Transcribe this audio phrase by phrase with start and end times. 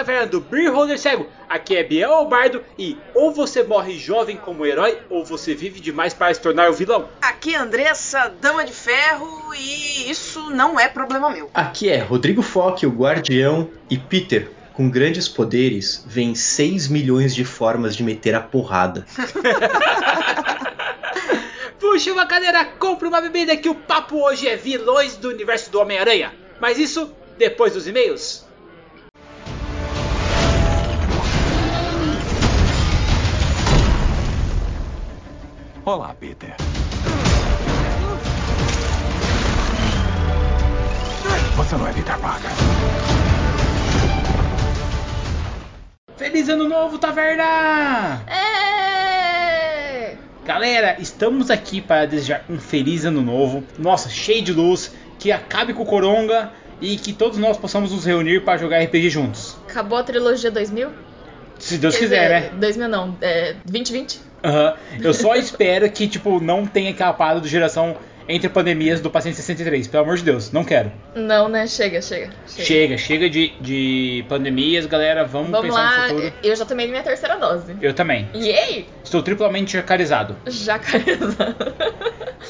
[0.00, 1.26] taverna do Beer Holder Cego.
[1.46, 6.14] Aqui é Biel Bardo e ou você morre jovem como herói ou você vive demais
[6.14, 7.10] para se tornar o vilão.
[7.20, 11.50] Aqui é Andressa, Dama de Ferro e isso não é problema meu.
[11.52, 14.50] Aqui é Rodrigo Fock, o Guardião e Peter.
[14.72, 19.04] Com grandes poderes, vem 6 milhões de formas de meter a porrada.
[21.78, 25.78] Puxa uma cadeira, compra uma bebida que o papo hoje é vilões do universo do
[25.78, 26.32] Homem-Aranha.
[26.58, 28.48] Mas isso depois dos e-mails.
[35.92, 36.54] Olá, Peter.
[41.56, 42.50] Você não é Peter Parker.
[46.16, 48.22] Feliz ano novo, taverna!
[48.28, 50.14] É!
[50.46, 53.64] Galera, estamos aqui para desejar um feliz ano novo.
[53.76, 58.04] Nossa, cheio de luz, que acabe com o coronga e que todos nós possamos nos
[58.04, 59.56] reunir para jogar RPG juntos.
[59.68, 60.88] Acabou a trilogia 2000?
[61.58, 62.58] Se Deus Quer quiser, dizer, né?
[62.60, 64.29] 2000 não, é 2020.
[64.42, 64.74] Aham.
[65.02, 67.96] Eu só espero que, tipo, não tenha capado do geração
[68.28, 69.88] entre pandemias do Paciente 63.
[69.88, 70.92] Pelo amor de Deus, não quero.
[71.16, 71.66] Não, né?
[71.66, 72.30] Chega, chega.
[72.46, 75.24] Chega, Chega, chega de, de pandemias, galera.
[75.24, 76.32] Vamos, Vamos pensar lá, no futuro.
[76.42, 77.74] eu já tomei minha terceira dose.
[77.82, 78.28] Eu também.
[78.34, 78.86] Yay!
[79.02, 80.36] Estou triplamente jacarizado.
[80.46, 81.54] Jacarezão.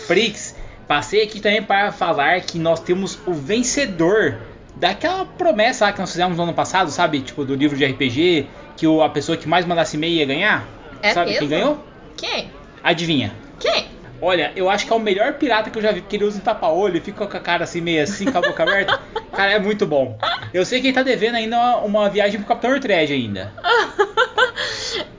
[0.07, 0.55] Prix,
[0.87, 4.37] passei aqui também para falar que nós temos o vencedor
[4.77, 7.21] daquela promessa lá que nós fizemos no ano passado, sabe?
[7.21, 8.47] Tipo, do livro de RPG,
[8.77, 10.69] que a pessoa que mais mandasse e-mail ia ganhar.
[11.03, 11.49] É sabe quem mesmo?
[11.49, 11.85] ganhou?
[12.17, 12.51] Quem?
[12.83, 13.33] Adivinha.
[13.59, 13.87] Quem?
[14.21, 16.39] Olha, eu acho que é o melhor pirata que eu já vi, porque ele usa
[16.39, 19.01] um tapa-olho e fica com a cara assim, meio assim, com a boca aberta.
[19.33, 20.19] Cara, é muito bom.
[20.53, 23.53] Eu sei que ele tá devendo ainda uma, uma viagem pro Capitão Ortred ainda.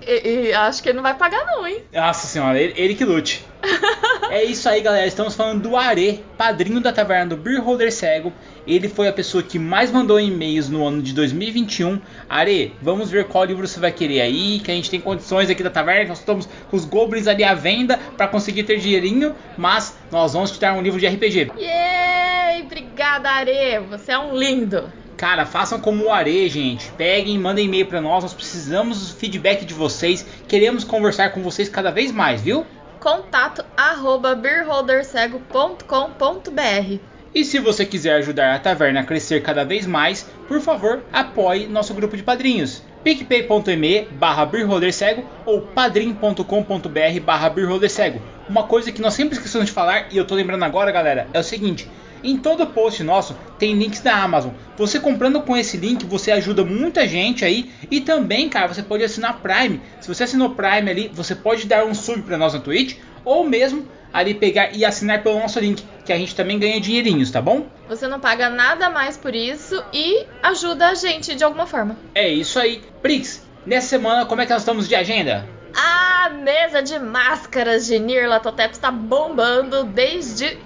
[0.05, 1.83] E, e acho que ele não vai pagar não, hein?
[1.93, 3.45] Nossa senhora, ele, ele que lute.
[4.31, 5.05] É isso aí, galera.
[5.05, 8.31] Estamos falando do Are, padrinho da taverna do Beer Holder Cego.
[8.65, 11.99] Ele foi a pessoa que mais mandou e-mails no ano de 2021.
[12.29, 14.61] Are, vamos ver qual livro você vai querer aí.
[14.63, 16.07] Que a gente tem condições aqui da taverna.
[16.07, 19.35] Nós estamos com os goblins ali à venda para conseguir ter dinheirinho.
[19.57, 21.51] Mas nós vamos te dar um livro de RPG.
[21.57, 22.63] Yay!
[22.63, 23.79] Obrigada, Are!
[23.89, 24.91] Você é um lindo!
[25.17, 26.91] Cara, façam como o Are, gente.
[26.93, 28.23] Peguem, mandem e-mail para nós.
[28.23, 30.25] Nós precisamos do feedback de vocês.
[30.47, 32.65] Queremos conversar com vocês cada vez mais, viu?
[32.99, 36.99] Contato arroba beerholdercego.com.br
[37.33, 41.67] E se você quiser ajudar a taverna a crescer cada vez mais, por favor, apoie
[41.67, 42.83] nosso grupo de padrinhos.
[43.03, 44.49] picpay.me barra
[44.91, 47.53] cego ou padrim.com.br barra
[47.89, 48.21] cego.
[48.47, 51.39] Uma coisa que nós sempre esquecemos de falar e eu tô lembrando agora, galera, é
[51.39, 51.87] o seguinte.
[52.23, 54.51] Em todo post nosso tem links da Amazon.
[54.77, 57.71] Você comprando com esse link, você ajuda muita gente aí.
[57.89, 59.81] E também, cara, você pode assinar Prime.
[59.99, 62.97] Se você assinou Prime ali, você pode dar um sub pra nós na Twitch.
[63.25, 65.83] Ou mesmo ali pegar e assinar pelo nosso link.
[66.05, 67.67] Que a gente também ganha dinheirinhos, tá bom?
[67.87, 71.95] Você não paga nada mais por isso e ajuda a gente de alguma forma.
[72.15, 72.81] É isso aí.
[73.01, 75.47] Prix, nessa semana como é que nós estamos de agenda?
[75.75, 80.57] A mesa de máscaras de Nirlatotep está bombando desde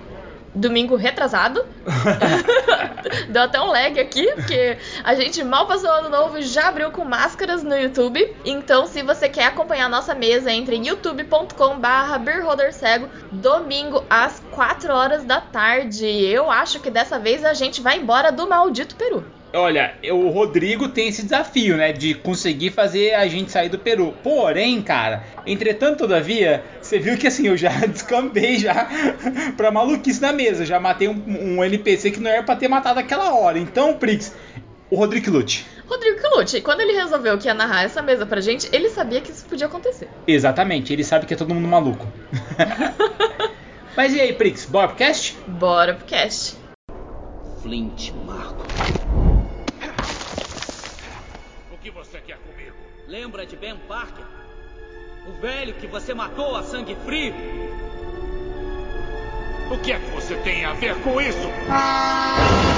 [0.55, 1.65] domingo retrasado.
[3.29, 6.69] Deu até um lag aqui, porque a gente mal passou o ano novo e já
[6.69, 8.35] abriu com máscaras no YouTube.
[8.43, 12.21] Então, se você quer acompanhar a nossa mesa, entre em youtube.com/barra
[12.71, 16.05] cego domingo às 4 horas da tarde.
[16.05, 19.23] Eu acho que dessa vez a gente vai embora do maldito Peru.
[19.55, 21.93] Olha, o Rodrigo tem esse desafio, né?
[21.93, 24.13] De conseguir fazer a gente sair do Peru.
[24.21, 28.87] Porém, cara, entretanto, todavia, você viu que assim, eu já descambei já
[29.57, 30.65] pra maluquice na mesa.
[30.65, 33.57] Já matei um, um NPC que não era pra ter matado aquela hora.
[33.57, 34.35] Então, Prix,
[34.89, 35.65] o Rodrigo lute.
[35.87, 39.31] Rodrigo Colucci, quando ele resolveu que ia narrar essa mesa pra gente, ele sabia que
[39.31, 40.09] isso podia acontecer.
[40.27, 42.07] Exatamente, ele sabe que é todo mundo maluco.
[43.95, 45.37] Mas e aí, Prix, bora pro cast?
[45.47, 46.57] Bora pro cast.
[47.61, 48.65] Flint Marco.
[51.71, 52.75] O que você quer comigo?
[53.07, 54.25] Lembra de Ben Parker?
[55.27, 57.33] O velho que você matou a sangue frio?
[59.71, 61.39] O que é que você tem a ver com isso?
[61.39, 62.74] Tudo!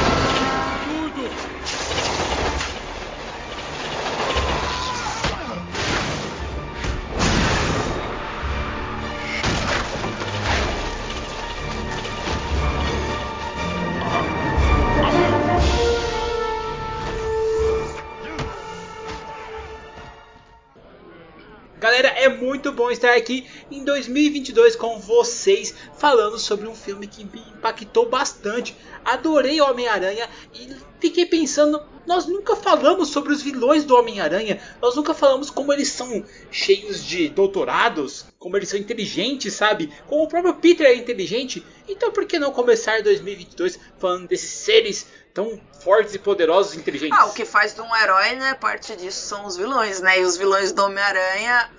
[22.57, 28.09] Muito bom estar aqui em 2022 com vocês, falando sobre um filme que me impactou
[28.09, 28.75] bastante.
[29.05, 35.13] Adorei Homem-Aranha e fiquei pensando, nós nunca falamos sobre os vilões do Homem-Aranha, nós nunca
[35.13, 39.93] falamos como eles são cheios de doutorados, como eles são inteligentes, sabe?
[40.07, 41.63] Como o próprio Peter é inteligente.
[41.87, 47.15] Então por que não começar 2022 falando desses seres tão fortes e poderosos e inteligentes?
[47.15, 48.55] Ah, o que faz de um herói, né?
[48.55, 50.19] Parte disso são os vilões, né?
[50.19, 51.69] E os vilões do Homem-Aranha.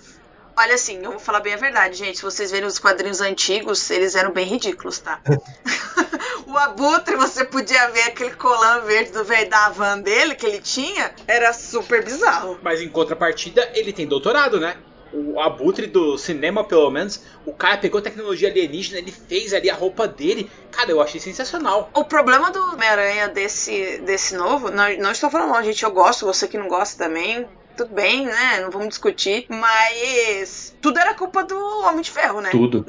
[0.59, 2.17] Olha assim, eu vou falar bem a verdade, gente.
[2.19, 5.21] Se vocês verem os quadrinhos antigos, eles eram bem ridículos, tá?
[6.47, 10.61] o Abutre, você podia ver aquele colã verde do velho da van dele que ele
[10.61, 12.59] tinha, era super bizarro.
[12.63, 14.77] Mas em contrapartida, ele tem doutorado, né?
[15.11, 19.75] O abutre do cinema, pelo menos, o cara pegou tecnologia alienígena, ele fez ali a
[19.75, 20.51] roupa dele.
[20.71, 21.89] Cara, eu achei sensacional.
[21.95, 26.27] O problema do Homem-Aranha desse, desse novo, não, não estou falando mal, gente, eu gosto,
[26.27, 28.61] você que não gosta também, tudo bem, né?
[28.61, 29.47] Não vamos discutir.
[29.49, 32.51] Mas tudo era culpa do Homem de Ferro, né?
[32.51, 32.85] Tudo.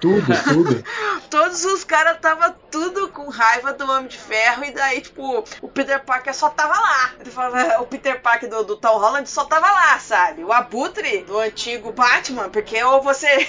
[0.00, 0.84] Tudo, tudo.
[1.30, 4.64] Todos os caras tava tudo com raiva do Homem de Ferro.
[4.64, 7.12] E daí, tipo, o Peter Parker só tava lá.
[7.20, 10.42] Ele falava, o Peter Parker do, do Tom Holland só tava lá, sabe?
[10.42, 13.46] O Abutre do antigo Batman, porque ou você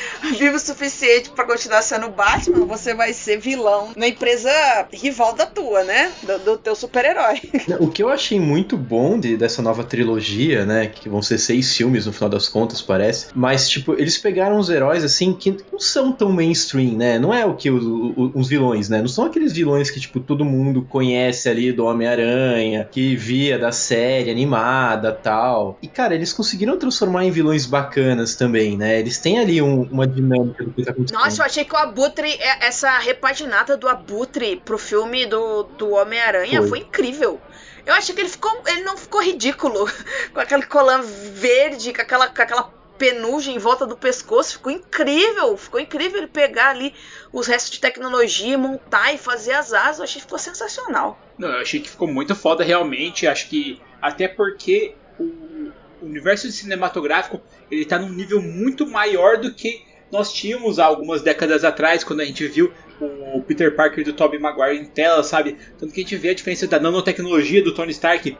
[0.38, 4.50] vive o suficiente pra continuar sendo Batman, você vai ser vilão na empresa
[4.92, 6.12] rival da tua, né?
[6.22, 7.40] Do, do teu super-herói.
[7.80, 10.86] O que eu achei muito bom de, dessa nova trilogia, né?
[10.86, 13.26] Que vão ser seis filmes no final das contas, parece.
[13.34, 17.18] Mas, tipo, eles pegaram os heróis assim que não são tão mainstream, né?
[17.18, 17.76] Não é o que o,
[18.16, 19.00] o, os vilões, né?
[19.00, 23.72] Não são aqueles vilões que, tipo, todo mundo conhece ali do Homem-Aranha, que via da
[23.72, 25.78] série animada tal.
[25.82, 28.98] E, cara, eles conseguiram transformar em vilões bacanas também, né?
[28.98, 31.18] Eles têm ali um- uma dinâmica do que tá acontecendo.
[31.18, 35.90] Nossa, eu achei que o Abutre, é- essa repaginada do Abutre pro filme do, do
[35.90, 36.68] Homem-Aranha Foi.
[36.68, 36.78] foi.
[36.80, 37.40] incrível.
[37.84, 38.50] Eu achei que ele ficou.
[38.66, 39.86] Ele não ficou ridículo.
[40.34, 44.54] com aquele colã verde, com aquela, com aquela penugem em volta do pescoço.
[44.54, 45.56] Ficou incrível.
[45.56, 46.92] Ficou incrível ele pegar ali
[47.32, 49.98] os restos de tecnologia, montar e fazer as asas.
[49.98, 51.18] Eu achei que ficou sensacional.
[51.38, 53.26] Não, eu achei que ficou muito foda realmente.
[53.26, 55.70] Acho que até porque o
[56.02, 57.40] universo cinematográfico
[57.70, 62.20] ele tá num nível muito maior do que nós tínhamos há algumas décadas atrás, quando
[62.20, 65.56] a gente viu o Peter Parker do Tobey Maguire em tela, sabe?
[65.78, 68.36] Tanto que a gente vê a diferença da nanotecnologia do Tony Stark,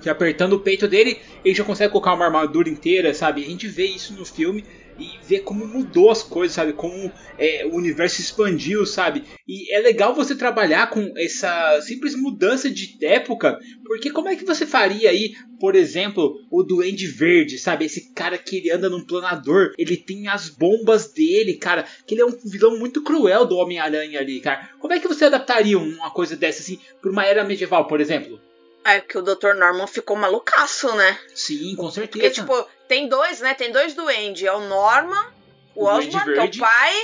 [0.00, 3.44] que apertando o peito dele, ele já consegue colocar uma armadura inteira, sabe?
[3.44, 4.64] A gente vê isso no filme
[5.00, 6.74] e vê como mudou as coisas, sabe?
[6.74, 9.24] Como é, o universo expandiu, sabe?
[9.48, 14.44] E é legal você trabalhar com essa simples mudança de época, porque como é que
[14.44, 17.86] você faria aí, por exemplo, o Duende Verde, sabe?
[17.86, 22.22] Esse cara que ele anda num planador, ele tem as bombas dele, cara, que ele
[22.22, 24.68] é um vilão muito cruel do Homem-Aranha ali, cara.
[24.78, 28.38] Como é que você adaptaria uma coisa dessa assim pra uma era medieval, por exemplo?
[28.84, 29.54] É que o Dr.
[29.54, 31.18] Norman ficou malucaço, né?
[31.34, 32.24] Sim, com certeza.
[32.24, 33.52] Porque, tipo, tem dois, né?
[33.54, 34.42] Tem dois duendes.
[34.42, 35.26] É o Norman,
[35.74, 36.94] o, O Osborn, que é o pai.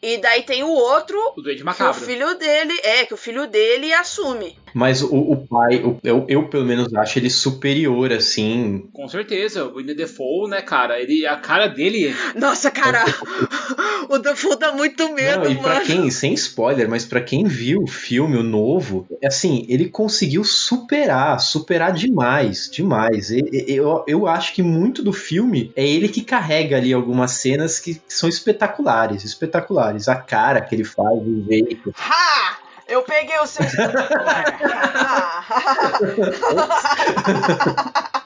[0.00, 2.00] E daí tem o outro, o Duende que o Macabro.
[2.00, 2.80] filho dele.
[2.82, 4.58] É, que o filho dele assume.
[4.74, 8.88] Mas o, o pai, o- eu, eu pelo menos acho ele superior, assim.
[8.92, 11.00] Com certeza, o William Defoe, né, cara?
[11.00, 12.14] Ele, a cara dele.
[12.34, 13.04] Nossa, cara!
[14.08, 15.86] o Dafoe dá muito medo, Não, e pra mano.
[15.86, 21.38] quem, sem spoiler, mas pra quem viu o filme, o novo, assim, ele conseguiu superar,
[21.40, 23.30] superar demais, demais.
[23.30, 27.32] E- e- Eu, eu acho que muito do filme é ele que carrega ali algumas
[27.32, 30.08] cenas que são espetaculares, espetaculares.
[30.08, 31.92] A cara que ele faz, o jeito.
[31.98, 32.58] Ha!
[32.92, 33.64] Eu peguei o seu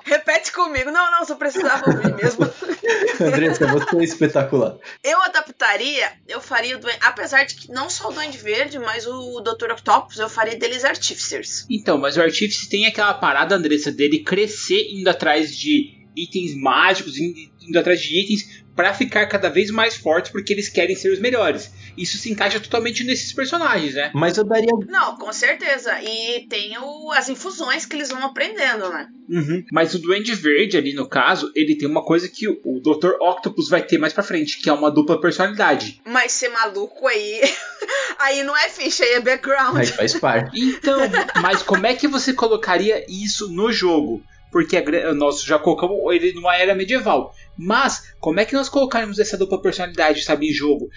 [0.04, 0.90] Repete comigo.
[0.90, 2.44] Não, não, só precisava ouvir mesmo.
[3.20, 4.76] Andressa, você é espetacular.
[5.04, 6.98] Eu adaptaria, eu faria o Duende.
[7.00, 9.70] Apesar de que não só o Duende Verde, mas o Dr.
[9.70, 11.64] Octopus, eu faria deles Artificers.
[11.70, 17.16] Então, mas o Artífice tem aquela parada, Andressa, dele crescer indo atrás de itens mágicos,
[17.18, 21.10] indo indo atrás de itens pra ficar cada vez mais fortes, porque eles querem ser
[21.10, 21.70] os melhores.
[21.96, 24.10] Isso se encaixa totalmente nesses personagens, né?
[24.14, 24.70] Mas eu daria.
[24.88, 25.92] Não, com certeza.
[26.02, 29.08] E tem o, as infusões que eles vão aprendendo, né?
[29.28, 29.64] Uhum.
[29.72, 33.20] Mas o Duende Verde ali, no caso, ele tem uma coisa que o, Dr.
[33.20, 36.00] Octopus vai ter mais pra frente, que é uma dupla personalidade.
[36.04, 37.40] Mas ser maluco aí.
[38.18, 39.74] aí não é ficha, aí é background.
[39.74, 40.60] Mas faz parte.
[40.60, 40.98] Então,
[41.42, 44.22] mas como é que você colocaria isso no jogo?
[44.56, 44.80] Porque
[45.12, 47.30] nós já colocamos ele numa era medieval.
[47.58, 50.88] Mas, como é que nós colocaríamos essa dupla personalidade, sabe, em jogo?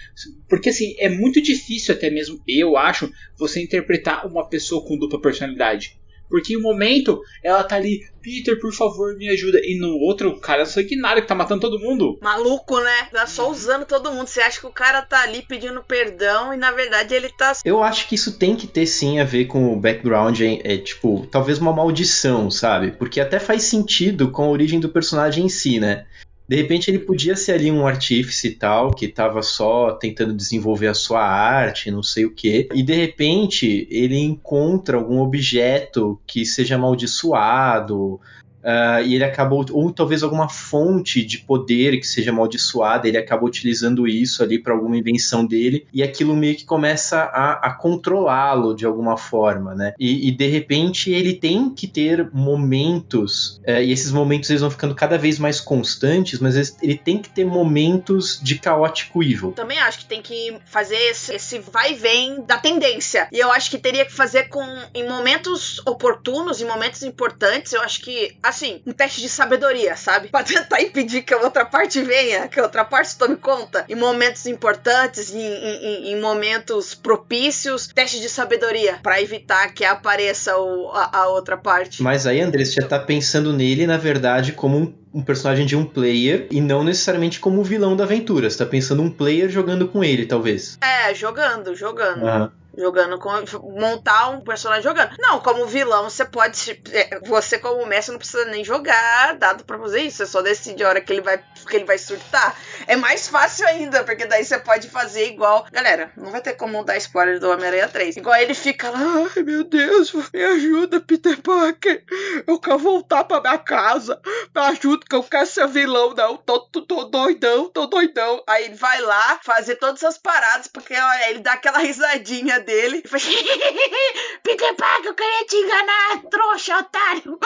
[0.48, 5.20] Porque, assim, é muito difícil, até mesmo eu acho, você interpretar uma pessoa com dupla
[5.20, 5.99] personalidade.
[6.30, 9.58] Porque em um momento, ela tá ali, Peter, por favor, me ajuda.
[9.62, 12.18] E no outro, o cara é sanguinário que tá matando todo mundo.
[12.22, 13.08] Maluco, né?
[13.12, 14.28] Tá só usando todo mundo.
[14.28, 17.52] Você acha que o cara tá ali pedindo perdão e na verdade ele tá.
[17.64, 20.78] Eu acho que isso tem que ter sim a ver com o background, é, é,
[20.78, 22.92] tipo, talvez uma maldição, sabe?
[22.92, 26.06] Porque até faz sentido com a origem do personagem em si, né?
[26.50, 30.88] De repente ele podia ser ali um artífice e tal, que tava só tentando desenvolver
[30.88, 32.68] a sua arte, não sei o quê.
[32.74, 38.20] E de repente ele encontra algum objeto que seja amaldiçoado,
[38.60, 43.44] Uh, e ele acabou, ou talvez alguma fonte de poder que seja amaldiçoada, ele acaba
[43.44, 48.74] utilizando isso ali para alguma invenção dele, e aquilo meio que começa a, a controlá-lo
[48.74, 49.94] de alguma forma, né?
[49.98, 54.70] E, e, de repente ele tem que ter momentos, uh, e esses momentos eles vão
[54.70, 59.52] ficando cada vez mais constantes, mas ele tem que ter momentos de caótico evil.
[59.52, 63.28] Também acho que tem que fazer esse, esse vai e vem da tendência.
[63.32, 64.60] E eu acho que teria que fazer com
[64.94, 70.28] em momentos oportunos, em momentos importantes, eu acho que assim, um teste de sabedoria, sabe?
[70.28, 73.84] Pra tentar impedir que a outra parte venha, que a outra parte tome conta.
[73.88, 78.98] Em momentos importantes, em, em, em momentos propícios, teste de sabedoria.
[79.02, 82.02] para evitar que apareça o, a, a, outra parte.
[82.02, 85.74] Mas aí, André, você já tá pensando nele, na verdade, como um um personagem de
[85.76, 88.48] um player e não necessariamente como o vilão da aventura.
[88.48, 90.78] Você tá pensando um player jogando com ele, talvez.
[90.80, 92.22] É, jogando, jogando.
[92.24, 93.30] Uhum jogando com
[93.78, 95.10] montar um personagem jogando.
[95.18, 99.78] Não, como vilão você pode é, você como mestre não precisa nem jogar dado para
[99.78, 102.56] fazer isso, você só decide a hora que ele vai que ele vai surtar.
[102.86, 106.82] É mais fácil ainda, porque daí você pode fazer igual, galera, não vai ter como
[106.84, 108.16] dar spoiler do Homem-Aranha 3.
[108.16, 108.98] Igual ele fica lá,
[109.34, 112.02] ai meu Deus, me ajuda, Peter Parker.
[112.46, 114.20] Eu quero voltar para minha casa.
[114.54, 116.36] Me ajuda que eu quero ser vilão, não.
[116.38, 118.42] Tô, tô, tô doidão, tô doidão.
[118.48, 122.69] Aí ele vai lá fazer todas as paradas porque ó, ele dá aquela risadinha dele
[122.70, 123.26] e faz.
[124.42, 127.38] Peter Parker, eu queria te enganar, trouxa, otário.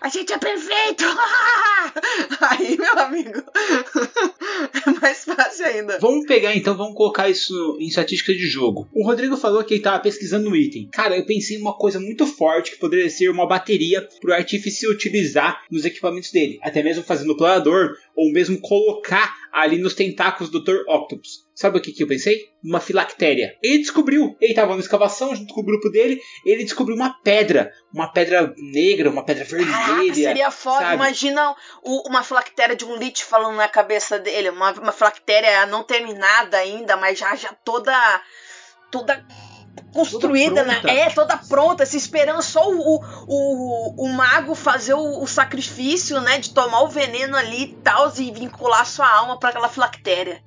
[0.00, 1.04] A gente é perfeito.
[2.40, 3.42] Aí, meu amigo,
[4.86, 5.98] é mais fácil ainda.
[5.98, 8.88] Vamos pegar então, vamos colocar isso em estatística de jogo.
[8.92, 10.88] O Rodrigo falou que ele tava pesquisando um item.
[10.92, 14.86] Cara, eu pensei em uma coisa muito forte que poderia ser uma bateria pro artífice
[14.88, 16.58] utilizar nos equipamentos dele.
[16.62, 20.88] Até mesmo fazendo planador, ou mesmo colocar ali nos tentáculos do Dr.
[20.88, 21.41] Octopus.
[21.54, 22.48] Sabe o que, que eu pensei?
[22.64, 23.56] Uma filactéria.
[23.62, 27.70] Ele descobriu, ele estava na escavação junto com o grupo dele, ele descobriu uma pedra,
[27.92, 29.70] uma pedra negra, uma pedra vermelha.
[29.70, 30.80] Caraca, seria foda.
[30.80, 30.94] Sabe?
[30.94, 35.82] Imagina o, uma filactéria de um lit falando na cabeça dele, uma, uma filactéria não
[35.82, 37.92] terminada ainda, mas já, já toda
[38.90, 39.24] toda
[39.92, 40.80] construída, né?
[40.84, 46.38] É, toda pronta, se esperando só o, o, o, mago fazer o, o, sacrifício, né?
[46.38, 50.42] De tomar o veneno ali e tal, e vincular sua alma para aquela filactéria.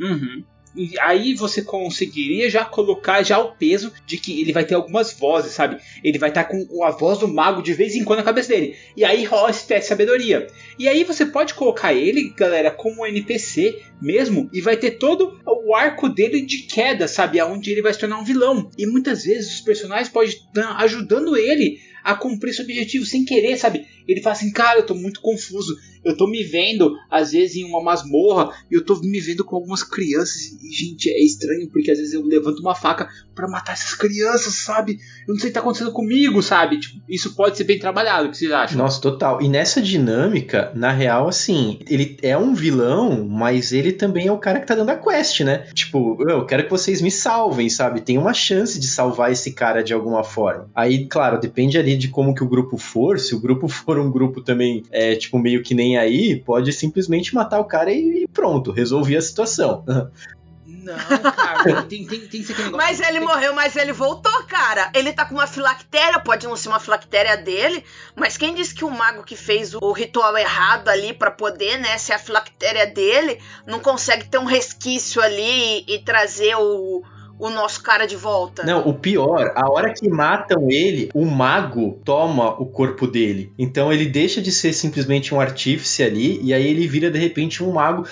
[0.00, 0.44] Uhum.
[0.74, 5.12] E aí você conseguiria já colocar já o peso de que ele vai ter algumas
[5.12, 5.78] vozes, sabe?
[6.02, 8.50] Ele vai estar tá com a voz do mago de vez em quando na cabeça
[8.50, 8.76] dele.
[8.96, 10.46] E aí rola esse teste de sabedoria.
[10.78, 15.74] E aí você pode colocar ele, galera, como NPC mesmo, e vai ter todo o
[15.74, 17.40] arco dele de queda, sabe?
[17.40, 18.70] Aonde ele vai se tornar um vilão.
[18.78, 23.56] E muitas vezes os personagens podem estar ajudando ele a cumprir esse objetivo sem querer,
[23.58, 23.86] sabe?
[24.06, 25.76] Ele fala assim, cara, eu tô muito confuso.
[26.02, 29.56] Eu tô me vendo, às vezes, em uma masmorra, e eu tô me vendo com
[29.56, 30.52] algumas crianças.
[30.62, 34.54] E, gente, é estranho, porque às vezes eu levanto uma faca para matar essas crianças,
[34.64, 34.98] sabe?
[35.26, 36.80] Eu não sei o que tá acontecendo comigo, sabe?
[36.80, 38.78] Tipo, isso pode ser bem trabalhado, o que vocês acham?
[38.78, 39.42] Nossa, total.
[39.42, 44.38] E nessa dinâmica, na real, assim, ele é um vilão, mas ele também é o
[44.38, 45.66] cara que tá dando a quest, né?
[45.74, 48.00] Tipo, eu quero que vocês me salvem, sabe?
[48.00, 50.70] Tem uma chance de salvar esse cara de alguma forma.
[50.74, 53.18] Aí, claro, depende ali de como que o grupo for.
[53.18, 57.34] Se o grupo for um grupo também, é, tipo, meio que nem aí, pode simplesmente
[57.34, 59.84] matar o cara e pronto, resolvi a situação.
[60.82, 60.96] Não,
[61.32, 62.76] cara, tem, tem, tem, tem negócio.
[62.76, 63.20] Mas ele tem...
[63.20, 64.90] morreu, mas ele voltou, cara.
[64.94, 67.84] Ele tá com uma filactéria, pode não ser uma filactéria dele,
[68.16, 71.98] mas quem disse que o mago que fez o ritual errado ali para poder, né,
[71.98, 77.02] ser a filactéria dele, não consegue ter um resquício ali e, e trazer o
[77.40, 78.62] o nosso cara de volta.
[78.64, 83.52] Não, o pior, a hora que matam ele, o mago toma o corpo dele.
[83.58, 87.62] Então ele deixa de ser simplesmente um artífice ali, e aí ele vira de repente
[87.62, 88.06] um mago.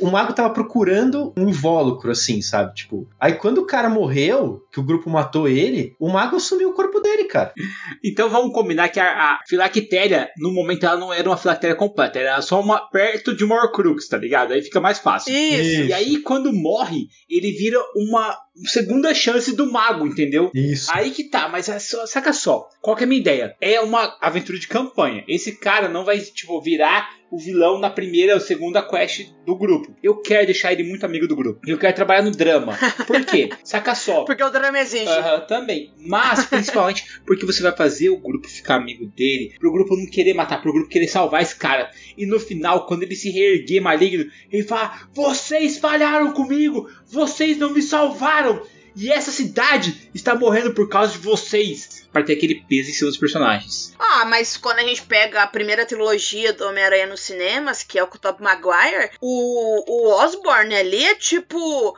[0.00, 2.74] O mago tava procurando um invólucro, assim, sabe?
[2.74, 6.74] Tipo, aí quando o cara morreu, que o grupo matou ele, o mago assumiu o
[6.74, 7.52] corpo dele, cara.
[8.04, 12.18] Então vamos combinar que a, a filactéria, no momento, ela não era uma filactéria completa,
[12.18, 14.52] era só uma perto de uma Horcrux, tá ligado?
[14.52, 15.34] Aí fica mais fácil.
[15.34, 15.82] Isso.
[15.82, 20.50] E aí quando morre, ele vira uma segunda chance do mago, entendeu?
[20.54, 20.90] Isso.
[20.92, 23.56] Aí que tá, mas é só, saca só, qual que é a minha ideia?
[23.60, 25.24] É uma aventura de campanha.
[25.28, 29.94] Esse cara não vai, tipo, virar o vilão na primeira ou segunda quest do grupo.
[30.02, 31.60] Eu quero deixar ele muito amigo do grupo.
[31.66, 32.76] Eu quero trabalhar no drama.
[33.06, 33.50] Por quê?
[33.62, 34.24] Saca só.
[34.24, 35.06] Porque o drama exige.
[35.06, 35.94] Uhum, também.
[35.98, 40.34] Mas, principalmente, porque você vai fazer o grupo ficar amigo dele, pro grupo não querer
[40.34, 41.90] matar, pro grupo querer salvar esse cara.
[42.16, 46.90] E no final, quando ele se reerguer maligno, ele fala: Vocês falharam comigo!
[47.06, 48.62] Vocês não me salvaram!
[48.96, 51.99] E essa cidade está morrendo por causa de vocês.
[52.12, 53.94] Para ter aquele peso em cima dos personagens.
[53.98, 58.02] Ah, mas quando a gente pega a primeira trilogia do Homem-Aranha nos cinemas, que é
[58.02, 61.96] o com o Tobey Maguire, o, o Osborn ali é tipo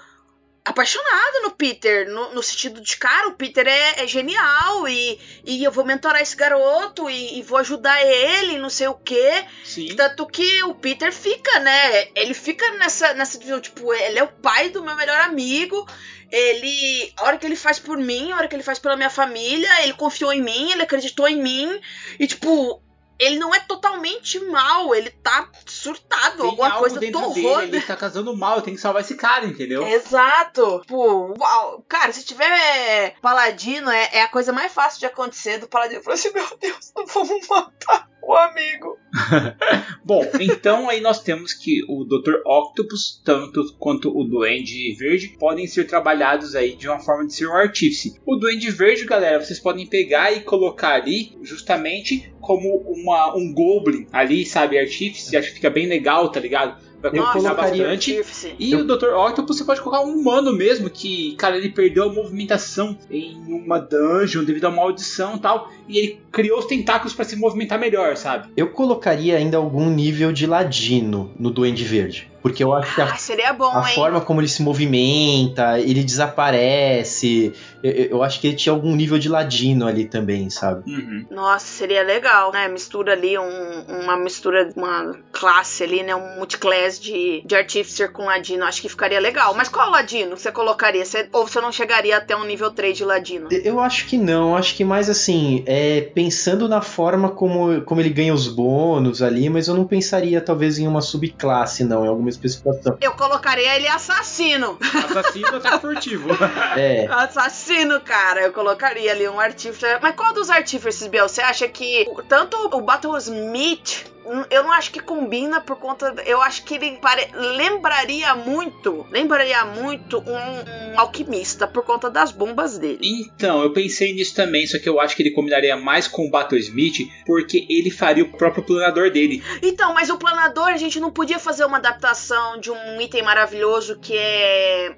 [0.64, 5.64] apaixonado no Peter, no, no, sentido de, cara, o Peter é, é genial e, e
[5.64, 9.44] eu vou mentorar esse garoto e, e vou ajudar ele, não sei o quê.
[9.64, 9.96] Sim.
[9.96, 12.08] Tanto que o Peter fica, né?
[12.14, 15.84] Ele fica nessa, nessa divisão, tipo, ele é o pai do meu melhor amigo.
[16.32, 19.10] Ele, a hora que ele faz por mim, a hora que ele faz pela minha
[19.10, 21.78] família, ele confiou em mim, ele acreditou em mim.
[22.18, 22.82] E, tipo,
[23.18, 27.34] ele não é totalmente mal, ele tá surtado, Tem alguma coisa torrou.
[27.34, 29.86] dele, ele tá casando mal, eu tenho que salvar esse cara, entendeu?
[29.86, 30.80] Exato.
[30.80, 31.84] Tipo, uau.
[31.86, 36.02] Cara, se tiver paladino, é, é a coisa mais fácil de acontecer do paladino.
[36.02, 38.98] Falar assim, meu Deus, não vamos matar o amigo.
[40.04, 42.40] Bom, então aí nós temos que o Dr.
[42.46, 47.46] Octopus, tanto quanto o Duende Verde, podem ser trabalhados aí de uma forma de ser
[47.48, 48.14] um artífice.
[48.24, 54.06] O Duende Verde, galera, vocês podem pegar e colocar ali justamente como uma, um Goblin
[54.12, 56.91] ali, sabe, artífice, acho que fica bem legal, tá ligado?
[57.02, 58.22] Vai Eu colocaria- bastante.
[58.58, 59.08] E o Dr.
[59.14, 63.78] Octopus você pode colocar um humano mesmo, que, cara, ele perdeu a movimentação em uma
[63.78, 67.78] dungeon devido a uma maldição e tal, e ele criou os tentáculos pra se movimentar
[67.78, 68.48] melhor, sabe?
[68.56, 72.31] Eu colocaria ainda algum nível de ladino no Duende Verde.
[72.42, 73.94] Porque eu acho que a Ah, seria bom, A hein?
[73.94, 77.54] forma como ele se movimenta, ele desaparece.
[77.82, 80.82] Eu, eu acho que ele tinha algum nível de ladino ali também, sabe?
[80.90, 81.26] Uhum.
[81.30, 82.68] Nossa, seria legal, né?
[82.68, 86.14] Mistura ali, um- uma mistura, uma classe ali, né?
[86.14, 88.64] Um multiclass de, de Artificer com Ladino.
[88.64, 89.54] Acho que ficaria legal.
[89.54, 91.04] Mas qual Ladino você colocaria?
[91.04, 93.48] Você- ou você não chegaria até um nível 3 de Ladino?
[93.50, 98.10] Eu acho que não, acho que mais assim, é pensando na forma como, como ele
[98.10, 102.31] ganha os bônus ali, mas eu não pensaria talvez em uma subclasse, não, em alguma
[102.32, 102.98] especificação.
[103.00, 104.78] Eu colocaria ele assassino.
[104.82, 106.28] Assassino ataque furtivo.
[106.76, 108.40] É, Assassino, cara.
[108.42, 109.98] Eu colocaria ali um Artificer.
[110.00, 111.28] Mas qual dos Artificers, Biel?
[111.28, 114.11] Você acha que o- tanto o Battlesmith n-
[114.50, 116.14] eu não acho que combina por conta.
[116.26, 119.06] Eu acho que ele pare- lembraria muito.
[119.10, 122.98] Lembraria muito um, um alquimista por conta das bombas dele.
[123.02, 126.30] Então, eu pensei nisso também, só que eu acho que ele combinaria mais com o
[126.30, 129.42] Battle Smith, porque ele faria o próprio planador dele.
[129.62, 133.98] Então, mas o planador, a gente não podia fazer uma adaptação de um item maravilhoso
[133.98, 134.96] que é.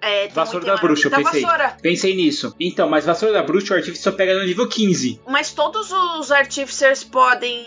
[0.00, 1.42] É Vassoura da bruxa, eu pensei.
[1.42, 1.76] vassoura.
[1.82, 2.54] Pensei nisso.
[2.60, 5.20] Então, mas Vassoura da Bruxa, o Artifice só pega no nível 15.
[5.26, 7.64] Mas todos os artificers podem.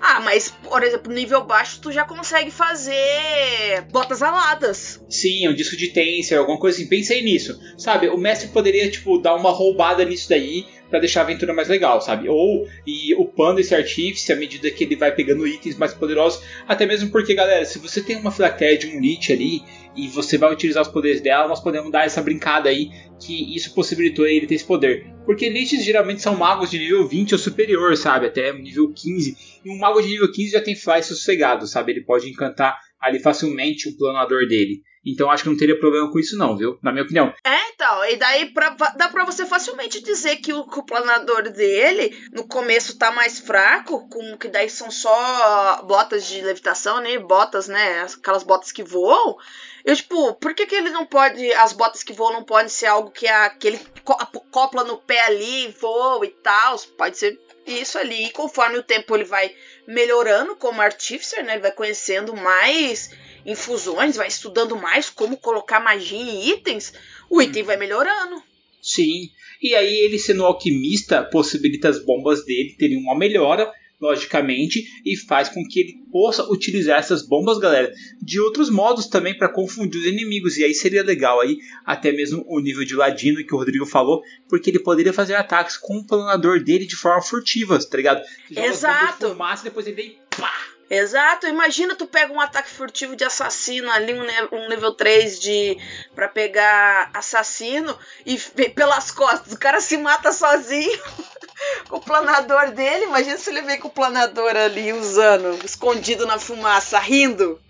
[0.00, 5.00] Ah, mas, por exemplo, nível baixo tu já consegue fazer botas aladas.
[5.08, 6.88] Sim, um disco de Tensor, alguma coisa assim.
[6.88, 7.58] Pensei nisso.
[7.78, 11.68] Sabe, o mestre poderia, tipo, dar uma roubada nisso daí pra deixar a aventura mais
[11.68, 12.28] legal, sabe?
[12.28, 16.42] Ou ir upando esse artífice à medida que ele vai pegando itens mais poderosos.
[16.66, 19.62] Até mesmo porque, galera, se você tem uma Filactéria de um Lich ali
[19.96, 23.74] e você vai utilizar os poderes dela, nós podemos dar essa brincada aí que isso
[23.74, 25.06] possibilitou ele ter esse poder.
[25.24, 28.26] Porque Liches geralmente são magos de nível 20 ou superior, sabe?
[28.26, 29.36] Até nível 15.
[29.64, 31.92] E um mago de nível 15 já tem fly sossegado, sabe?
[31.92, 34.82] Ele pode encantar ali facilmente o planador dele.
[35.04, 36.78] Então acho que não teria problema com isso não, viu?
[36.82, 37.32] Na minha opinião.
[37.44, 41.50] É, então, e daí pra, dá pra você facilmente dizer que o, que o planador
[41.50, 47.18] dele no começo tá mais fraco, com que daí são só botas de levitação, né?
[47.18, 48.02] Botas, né?
[48.02, 49.36] Aquelas botas que voam.
[49.84, 51.50] Eu, tipo, por que, que ele não pode.
[51.54, 54.18] As botas que voam não podem ser algo que, a, que ele co-
[54.50, 56.76] copla no pé ali, voa e tal?
[56.98, 58.26] Pode ser isso ali.
[58.26, 59.54] E conforme o tempo ele vai
[59.86, 61.52] melhorando como artificer, né?
[61.52, 63.10] Ele vai conhecendo mais
[63.44, 66.92] infusões, vai estudando mais como colocar magia em itens,
[67.28, 68.42] o item vai melhorando.
[68.82, 69.30] Sim.
[69.62, 75.48] E aí ele sendo alquimista possibilita as bombas dele terem uma melhora, logicamente, e faz
[75.48, 80.06] com que ele possa utilizar essas bombas, galera, de outros modos também para confundir os
[80.06, 80.56] inimigos.
[80.56, 84.22] E aí seria legal aí até mesmo o nível de ladino que o Rodrigo falou,
[84.48, 88.22] porque ele poderia fazer ataques com o planador dele de forma furtiva, tá ligado?
[88.50, 89.28] Joga Exato.
[89.28, 90.52] fumaça, depois ele vem pá,
[90.90, 95.78] Exato, imagina tu pega um ataque furtivo de assassino ali, um, um nível 3 de
[96.16, 98.36] para pegar assassino e
[98.70, 101.00] pelas costas, o cara se mata sozinho
[101.88, 103.04] com o planador dele.
[103.04, 107.60] Imagina se ele vem com o planador ali usando, escondido na fumaça, rindo.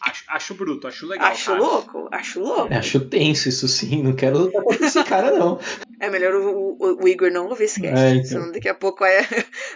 [0.00, 1.30] Acho, acho bruto, acho legal.
[1.30, 1.58] acho cara.
[1.58, 2.72] louco, acho louco.
[2.72, 5.60] acho tenso isso sim, não quero lutar contra esse cara não.
[6.00, 8.24] É melhor o, o- o Igor não ouvir esse cast, É, então.
[8.24, 9.08] senão daqui a pouco a,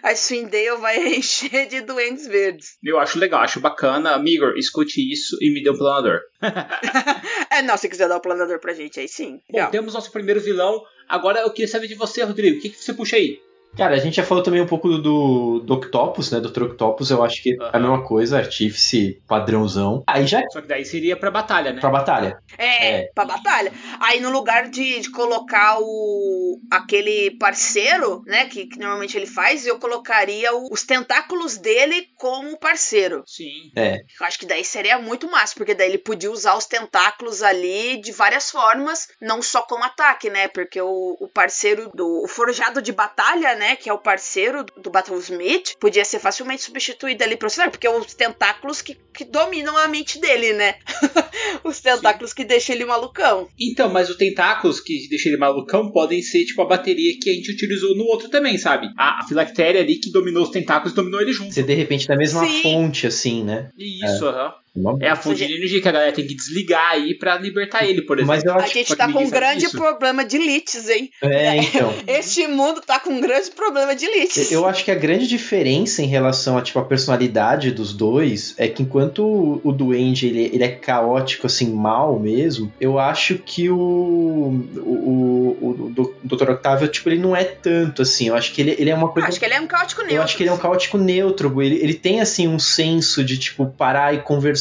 [0.02, 2.76] a Swindale vai encher de doentes verdes.
[2.84, 4.18] Eu acho legal, acho bacana.
[4.18, 6.20] Migor, escute isso e me dê um planador.
[7.52, 9.32] É, não, se quiser dar o planador pra gente, aí sim.
[9.50, 9.70] Bom, Legal.
[9.70, 10.80] temos nosso primeiro vilão.
[11.08, 12.58] Agora eu queria saber de você, Rodrigo.
[12.58, 13.38] O que, que você puxa aí?
[13.76, 16.40] Cara, a gente já falou também um pouco do, do Octopus, né?
[16.40, 16.64] Dr.
[16.64, 20.02] Octopus, eu acho que é a mesma coisa, artífice padrãozão.
[20.06, 21.80] Aí já Só que daí seria pra batalha, né?
[21.80, 22.38] pra batalha.
[22.58, 23.10] É, É.
[23.14, 23.72] pra batalha.
[24.00, 29.66] Aí no lugar de, de colocar o aquele parceiro, né, que, que normalmente ele faz,
[29.66, 33.22] eu colocaria o- os tentáculos dele como parceiro.
[33.26, 33.70] Sim.
[33.74, 38.00] Eu acho que daí seria muito massa, porque daí ele podia usar os tentáculos ali
[38.00, 40.48] de várias formas, não só como ataque, né?
[40.48, 44.88] Porque o, o parceiro do o forjado de batalha, né, que é o parceiro do,
[44.88, 49.76] Battlesmith, podia ser facilmente substituído ali pro cenário, porque é os tentáculos que, que dominam
[49.76, 50.76] a mente dele, né?
[51.62, 53.48] os tentáculos que deixam ele malucão.
[53.60, 57.34] Então, mas os tentáculos que deixam ele malucão podem ser tipo a bateria que a
[57.34, 58.88] gente utilizou no outro também, sabe?
[58.96, 61.52] A, a filactéria ali que dominou os tentáculos dominou ele junto.
[61.52, 62.62] Ser de repente da mesma Sim.
[62.62, 63.68] fonte, assim, né?
[63.76, 64.54] Isso, aham.
[64.74, 67.84] Uma- É a fonte de energia que a galera tem que desligar aí pra libertar
[67.84, 68.34] ele, por exemplo.
[68.34, 69.76] Mas eu A acho gente só que tá com um grande disso.
[69.76, 71.10] problema de lites, hein?
[71.22, 71.92] É, então.
[72.06, 74.52] Este mundo tá com um grande problema de lites.
[74.52, 78.68] Eu acho que a grande diferença em relação a tipo a personalidade dos dois é
[78.68, 83.68] que enquanto o, o Duende ele, ele é caótico assim mal mesmo, eu acho que
[83.68, 83.76] o
[84.76, 86.50] o, o, o do- Dr.
[86.50, 88.28] Octavio tipo ele não é tanto assim.
[88.28, 90.16] Eu acho que ele, ele é uma coisa Acho que ele é um caótico neutro.
[90.16, 91.60] eu acho que ele é um caótico neutro.
[91.60, 94.59] Ele, ele tem, assim, um senso de, tipo, parar e conversar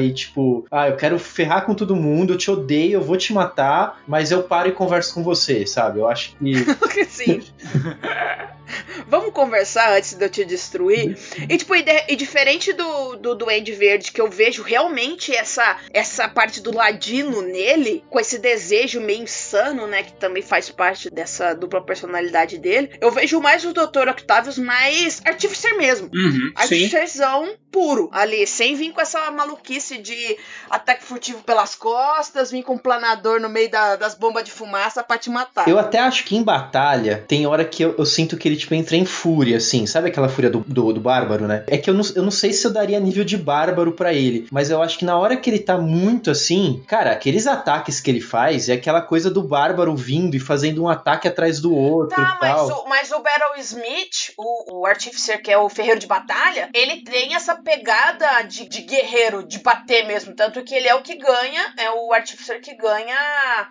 [0.00, 3.32] e, tipo, ah, eu quero ferrar com todo mundo, eu te odeio, eu vou te
[3.32, 5.98] matar, mas eu paro e converso com você, sabe?
[6.00, 6.52] Eu acho que.
[7.08, 7.42] Sim.
[9.06, 11.16] Vamos conversar antes de eu te destruir.
[11.48, 15.76] E, tipo, e, de- e diferente do, do Duende Verde, que eu vejo realmente essa,
[15.92, 20.02] essa parte do ladino nele, com esse desejo meio insano, né?
[20.02, 22.90] Que também faz parte dessa dupla personalidade dele.
[23.00, 24.08] Eu vejo mais o Dr.
[24.10, 26.08] Octavius mais artificer mesmo.
[26.14, 26.52] Uhum.
[26.56, 30.36] Artificerzão puro ali, sem vir com essa maluquice de
[30.68, 35.02] ataque furtivo pelas costas, vir com um planador no meio da- das bombas de fumaça
[35.02, 35.66] pra te matar.
[35.66, 38.74] Eu até acho que em batalha tem hora que eu, eu sinto que ele, tipo,
[38.74, 39.86] entra em fúria, assim.
[39.86, 41.64] Sabe aquela fúria do, do, do bárbaro, né?
[41.68, 44.46] É que eu não, eu não sei se eu daria nível de bárbaro pra ele,
[44.50, 48.10] mas eu acho que na hora que ele tá muito assim, cara, aqueles ataques que
[48.10, 52.16] ele faz é aquela coisa do bárbaro vindo e fazendo um ataque atrás do outro
[52.16, 52.66] Tá, e tal.
[52.68, 56.68] mas o, mas o Battle Smith, o, o Artificer, que é o ferreiro de batalha,
[56.74, 60.34] ele tem essa pegada de, de guerreiro, de bater mesmo.
[60.34, 63.16] Tanto que ele é o que ganha, é o Artificer que ganha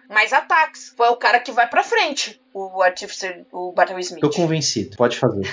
[0.10, 0.94] mais ataques.
[0.96, 4.22] Foi o cara que vai pra frente, o Artificer, o Battle Smith.
[4.22, 5.44] Tô convencido, pode fazer.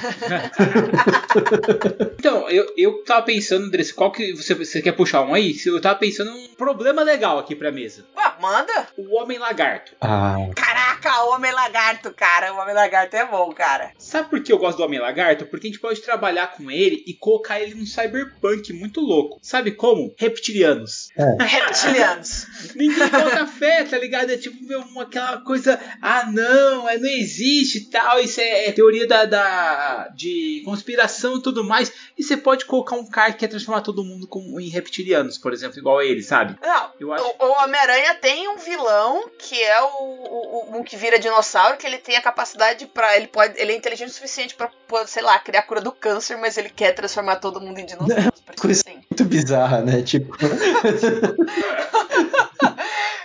[2.18, 5.54] Então, eu, eu tava pensando, Andressa, qual que você, você quer puxar um aí?
[5.64, 8.04] Eu tava pensando um problema legal aqui pra mesa.
[8.16, 8.88] Ah, manda.
[8.98, 9.92] O Homem Lagarto.
[10.00, 12.52] Ah, Caraca, o Homem Lagarto, cara.
[12.52, 13.92] O Homem Lagarto é bom, cara.
[13.98, 15.46] Sabe por que eu gosto do Homem Lagarto?
[15.46, 19.38] Porque a gente pode trabalhar com ele e colocar ele num cyberpunk muito louco.
[19.40, 20.12] Sabe como?
[20.18, 21.08] Reptilianos.
[21.40, 22.46] Reptilianos.
[22.74, 24.30] Ninguém bota fé, tá ligado?
[24.30, 28.72] É tipo meu, aquela coisa, ah não, é, não existe e tal, isso é, é
[28.72, 31.92] teoria da, da- de conspiração e tudo mais.
[32.18, 35.52] E você pode colocar um cara que quer transformar todo mundo como, em reptilianos, por
[35.52, 36.47] exemplo, igual a ele, sabe?
[36.62, 37.24] Não, Eu acho.
[37.24, 41.76] o, o Homem-Aranha tem um vilão que é o, o, o- um que vira dinossauro,
[41.76, 43.16] que ele tem a capacidade pra.
[43.16, 43.58] Ele pode.
[43.60, 46.56] Ele é inteligente o suficiente pra, pô, sei lá, criar a cura do câncer, mas
[46.56, 48.32] ele quer transformar todo mundo em dinossauro.
[48.60, 49.02] Coisa- Sim.
[49.10, 50.02] muito bizarra, né?
[50.02, 50.32] Tipo,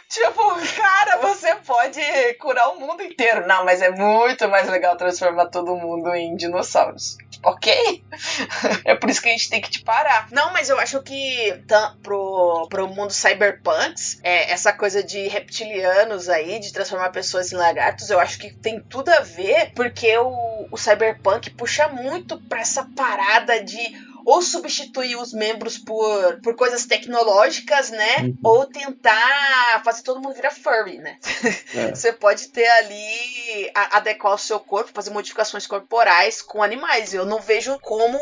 [0.09, 0.43] Tipo,
[0.75, 1.99] cara, você pode
[2.39, 3.47] curar o mundo inteiro.
[3.47, 7.17] Não, mas é muito mais legal transformar todo mundo em dinossauros.
[7.43, 8.03] Ok?
[8.85, 10.27] É por isso que a gente tem que te parar.
[10.31, 16.29] Não, mas eu acho que tá, pro, pro mundo cyberpunks, é, essa coisa de reptilianos
[16.29, 20.67] aí, de transformar pessoas em lagartos, eu acho que tem tudo a ver, porque o,
[20.71, 23.79] o cyberpunk puxa muito pra essa parada de
[24.25, 28.17] ou substituir os membros por, por coisas tecnológicas, né?
[28.21, 28.37] Uhum.
[28.43, 31.17] Ou tentar fazer todo mundo virar furry, né?
[31.75, 31.89] É.
[31.95, 37.13] Você pode ter ali a- adequar o seu corpo, fazer modificações corporais com animais.
[37.15, 38.17] Eu não vejo como um,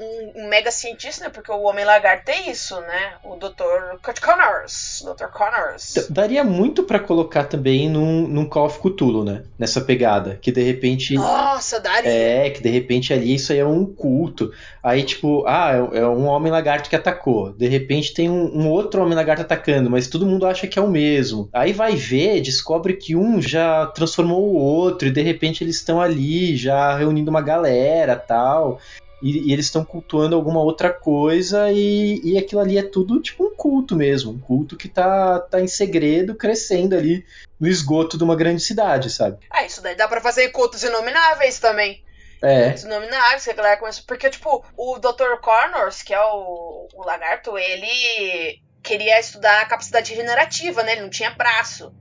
[0.00, 1.30] um- um mega cientista, né?
[1.30, 3.14] Porque o Homem Lagarto tem isso, né?
[3.24, 3.98] O Dr.
[4.24, 5.02] Connors.
[5.04, 5.26] Dr.
[5.26, 5.92] Connors.
[5.94, 9.44] d- daria muito pra colocar também num, num Call of Cthulhu, né?
[9.58, 10.38] Nessa pegada.
[10.40, 11.14] Que de repente.
[11.14, 12.10] Nossa, daria.
[12.10, 14.50] É, que de repente ali isso aí é um culto.
[14.82, 17.52] Aí, tipo, ah, é é um homem lagarto que atacou.
[17.52, 20.82] De repente tem um, um outro homem lagarto atacando, mas todo mundo acha que é
[20.82, 21.48] o mesmo.
[21.52, 26.00] Aí vai ver, descobre que um já transformou o outro, e de repente eles estão
[26.00, 28.80] ali já reunindo uma galera tal.
[29.20, 33.44] E, e eles estão cultuando alguma outra coisa, e, e aquilo ali é tudo tipo
[33.44, 34.32] um culto mesmo.
[34.32, 37.24] Um culto que tá, tá em segredo, crescendo ali
[37.58, 39.38] no esgoto de uma grande cidade, sabe?
[39.50, 42.00] Ah, isso daí dá pra fazer cultos inomináveis também.
[42.42, 42.72] É.
[42.72, 44.02] Os inomináveis, que a galera começa.
[44.06, 45.40] Porque, tipo, o Dr.
[45.40, 50.92] Connors, que é o, o lagarto, ele queria estudar a capacidade regenerativa, né?
[50.92, 51.94] Ele não tinha braço.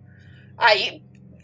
[0.58, 1.02] Aí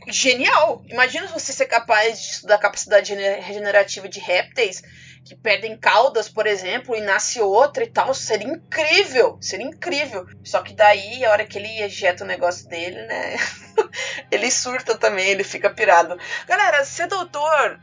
[0.08, 0.84] genial.
[0.88, 4.82] Imagina você ser capaz de estudar a capacidade regenerativa de répteis
[5.24, 8.14] que perdem caudas, por exemplo, e nasce outra e tal.
[8.14, 9.38] Seria incrível.
[9.42, 10.28] Seria incrível.
[10.44, 13.38] Só que daí, a hora que ele ejeta o negócio dele, né?
[14.30, 16.18] ele surta também, ele fica pirado.
[16.48, 17.80] Galera, ser doutor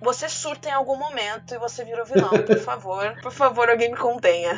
[0.00, 2.30] você surta em algum momento e você vira o vilão.
[2.30, 4.56] Por favor, por favor, alguém me contenha.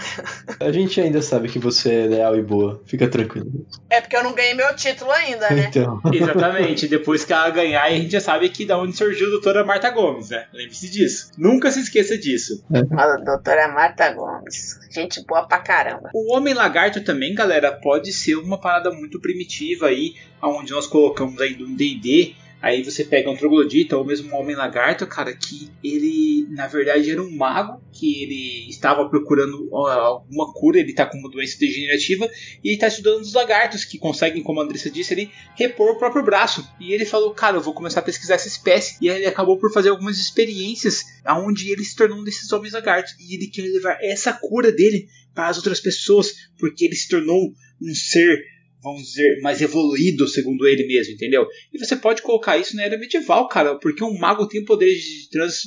[0.60, 2.82] A gente ainda sabe que você é leal e boa.
[2.86, 3.66] Fica tranquilo.
[3.88, 5.66] É porque eu não ganhei meu título ainda, né?
[5.68, 6.00] Então.
[6.12, 6.88] Exatamente.
[6.88, 9.90] Depois que ela ganhar, a gente já sabe que da onde surgiu a doutora Marta
[9.90, 10.46] Gomes, né?
[10.52, 11.30] Lembre-se disso.
[11.38, 12.64] Nunca se esqueça disso.
[12.96, 14.78] A doutora Marta Gomes.
[14.90, 16.10] Gente boa pra caramba.
[16.14, 21.40] O Homem Lagarto também, galera, pode ser uma parada muito primitiva aí, onde nós colocamos
[21.40, 25.70] aí do D&D Aí você pega um troglodita ou mesmo um homem lagarto, cara, que
[25.84, 31.18] ele na verdade era um mago, que ele estava procurando alguma cura, ele está com
[31.18, 32.28] uma doença degenerativa
[32.64, 36.24] e está estudando os lagartos que conseguem, como a Andressa disse, ele repor o próprio
[36.24, 36.66] braço.
[36.80, 38.96] E ele falou, cara, eu vou começar a pesquisar essa espécie.
[39.00, 43.14] E ele acabou por fazer algumas experiências onde ele se tornou um desses homens lagartos
[43.20, 47.52] e ele quer levar essa cura dele para as outras pessoas, porque ele se tornou
[47.82, 48.42] um ser
[48.86, 51.44] vamos dizer, mais evoluído, segundo ele mesmo, entendeu?
[51.72, 55.28] E você pode colocar isso na era medieval, cara, porque um mago tem poderes de
[55.28, 55.62] trans,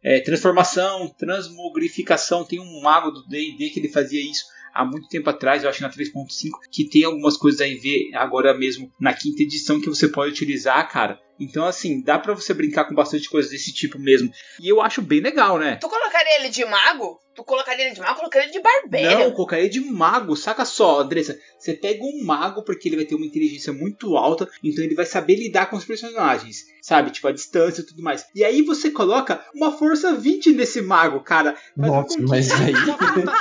[0.00, 2.44] é, transformação, transmogrificação.
[2.44, 5.82] Tem um mago do D&D que ele fazia isso há muito tempo atrás, eu acho
[5.82, 10.06] na 3.5, que tem algumas coisas aí ver agora mesmo na quinta edição que você
[10.06, 11.20] pode utilizar, cara.
[11.40, 14.30] Então, assim, dá para você brincar com bastante coisas desse tipo mesmo.
[14.60, 15.76] E eu acho bem legal, né?
[15.76, 17.18] Tu colocaria ele de mago?
[17.40, 18.12] Tu colocaria ele de mago?
[18.12, 19.10] Eu colocaria ele de barbeiro.
[19.12, 20.36] Não, eu colocaria de mago.
[20.36, 21.38] Saca só, Andressa.
[21.58, 25.06] Você pega um mago porque ele vai ter uma inteligência muito alta, então ele vai
[25.06, 26.66] saber lidar com os personagens.
[26.82, 27.10] Sabe?
[27.10, 28.26] Tipo, a distância e tudo mais.
[28.34, 31.56] E aí você coloca uma força 20 nesse mago, cara.
[31.74, 32.74] Nossa, mas aí...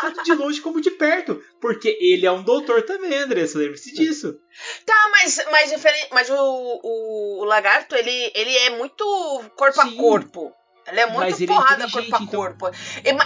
[0.02, 1.42] Tanto de longe como de perto.
[1.60, 3.58] Porque ele é um doutor também, Andressa.
[3.58, 4.40] Lembre-se disso.
[4.86, 5.74] Tá, mas, mas,
[6.12, 9.04] mas o, o, o lagarto, ele, ele é muito
[9.58, 9.94] corpo Sim.
[9.94, 10.54] a corpo.
[10.92, 12.28] Ele é muito ele é porrada é corpo a então.
[12.28, 12.72] corpo.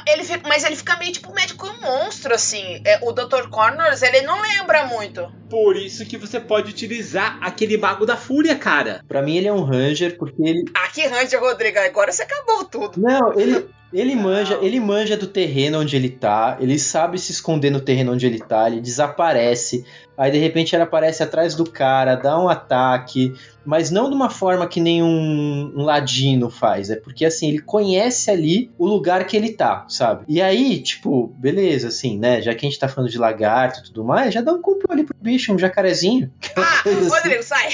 [0.07, 2.81] Ele fica, mas ele fica meio tipo médico um monstro, assim.
[2.85, 3.49] É, o Dr.
[3.49, 5.31] Connors, ele não lembra muito.
[5.53, 9.05] Por isso que você pode utilizar aquele mago da fúria, cara.
[9.07, 10.63] Pra mim ele é um Ranger, porque ele.
[10.73, 11.77] Ah, que Ranger, Rodrigo?
[11.77, 12.99] Agora você acabou tudo.
[12.99, 13.63] Não, ele.
[13.93, 18.13] Ele manja, ele manja do terreno onde ele tá, ele sabe se esconder no terreno
[18.13, 19.85] onde ele tá, ele desaparece.
[20.17, 23.33] Aí de repente ele aparece atrás do cara, dá um ataque,
[23.65, 26.89] mas não de uma forma que nem um, um, ladino faz.
[26.89, 30.25] É porque assim, ele conhece ali o lugar que ele tá, sabe?
[30.27, 32.41] E aí, tipo, beleza, assim, né?
[32.41, 34.91] Já que a gente tá falando de lagarto e tudo mais, já dá um complô
[34.91, 36.31] ali pro bicho, um jacarezinho.
[36.55, 37.43] Ah, Rodrigo, assim.
[37.43, 37.69] sai!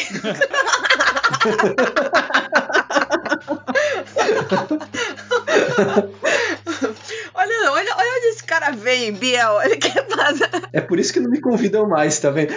[7.34, 9.62] olha, olha, olha onde esse cara vem, Biel.
[9.64, 10.50] Ele quer fazer.
[10.74, 12.54] É por isso que não me convidam mais, tá vendo?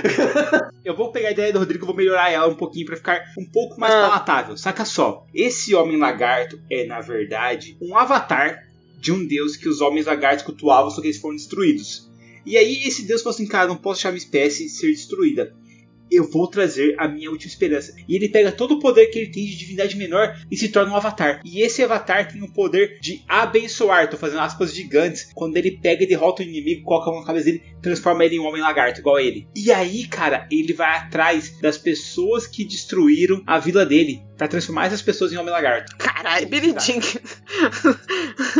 [0.85, 3.22] Eu vou pegar a ideia do Rodrigo e vou melhorar ela um pouquinho para ficar
[3.38, 4.09] um pouco mais ah.
[4.09, 4.57] palatável.
[4.57, 8.64] Saca só, esse homem lagarto é, na verdade, um avatar
[8.98, 12.12] de um deus que os homens lagartos cultuavam, só que eles foram destruídos.
[12.44, 15.55] E aí esse deus falou assim, cara, não posso deixar minha espécie ser destruída
[16.12, 17.94] eu vou trazer a minha última esperança.
[18.07, 20.92] E ele pega todo o poder que ele tem de divindade menor e se torna
[20.92, 21.40] um avatar.
[21.42, 26.05] E esse avatar tem o poder de abençoar, tô fazendo aspas gigantes, quando ele pega
[26.05, 28.61] e derrota o inimigo, coloca a mão na cabeça dele, transforma ele em um homem
[28.61, 29.48] lagarto, igual a ele.
[29.57, 34.87] E aí, cara, ele vai atrás das pessoas que destruíram a vila dele para transformar
[34.87, 35.96] essas pessoas em homem lagarto.
[35.96, 37.41] Caralho, Billy Jenkins.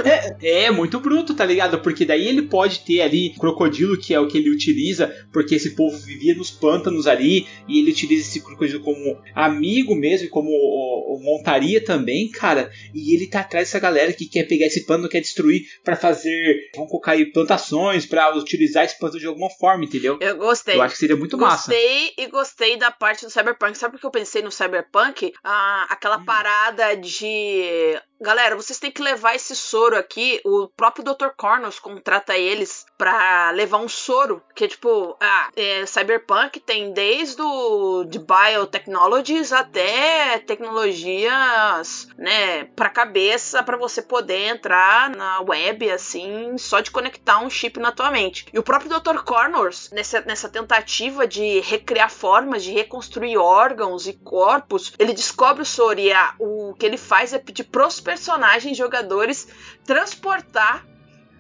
[0.05, 1.81] É, é muito bruto, tá ligado?
[1.81, 5.75] Porque daí ele pode ter ali crocodilo, que é o que ele utiliza, porque esse
[5.75, 11.17] povo vivia nos pântanos ali, e ele utiliza esse crocodilo como amigo mesmo, como o,
[11.17, 12.71] o, montaria também, cara.
[12.95, 16.71] E ele tá atrás dessa galera que quer pegar esse pântano, quer destruir para fazer,
[16.75, 20.19] vamos colocar aí plantações, para utilizar esse pântano de alguma forma, entendeu?
[20.21, 20.77] Eu gostei.
[20.77, 21.71] Eu acho que seria muito gostei massa.
[21.73, 23.77] Gostei e gostei da parte do Cyberpunk.
[23.77, 25.33] Sabe por que eu pensei no Cyberpunk?
[25.43, 26.25] Ah, aquela hum.
[26.25, 30.41] parada de Galera, vocês têm que levar esse soro aqui.
[30.45, 31.31] O próprio Dr.
[31.37, 34.41] Cornus contrata eles pra levar um soro.
[34.55, 42.89] Que é tipo, ah, é, Cyberpunk tem desde o de biotechnologies até tecnologias, né, pra
[42.89, 48.13] cabeça para você poder entrar na web assim, só de conectar um chip na tua
[48.13, 48.47] mente.
[48.53, 49.25] E o próprio Dr.
[49.25, 55.67] Corners, nessa, nessa tentativa de recriar formas, de reconstruir órgãos e corpos, ele descobre o
[55.67, 59.49] soro e a, o que ele faz é pedir prosperidade personagens, jogadores,
[59.87, 60.87] transportar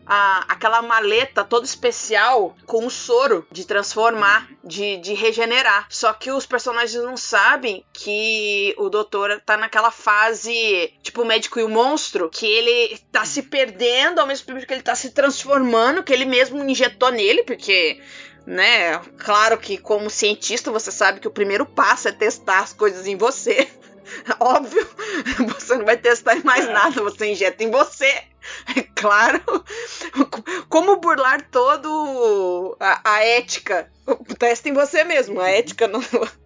[0.06, 5.86] a, aquela maleta toda especial com o soro de transformar, de, de regenerar.
[5.90, 11.60] Só que os personagens não sabem que o doutor tá naquela fase, tipo o médico
[11.60, 15.10] e o monstro, que ele tá se perdendo ao mesmo tempo que ele tá se
[15.10, 18.00] transformando, que ele mesmo injetou nele, porque
[18.46, 18.98] né?
[19.18, 23.16] Claro que como cientista você sabe que o primeiro passo é testar as coisas em
[23.16, 23.68] você.
[24.40, 24.88] Óbvio,
[25.48, 28.06] você não vai testar em mais nada, você injeta em você.
[28.76, 29.40] É claro.
[30.68, 33.90] Como burlar todo a, a ética?
[34.38, 36.00] Testa em você mesmo, a ética não.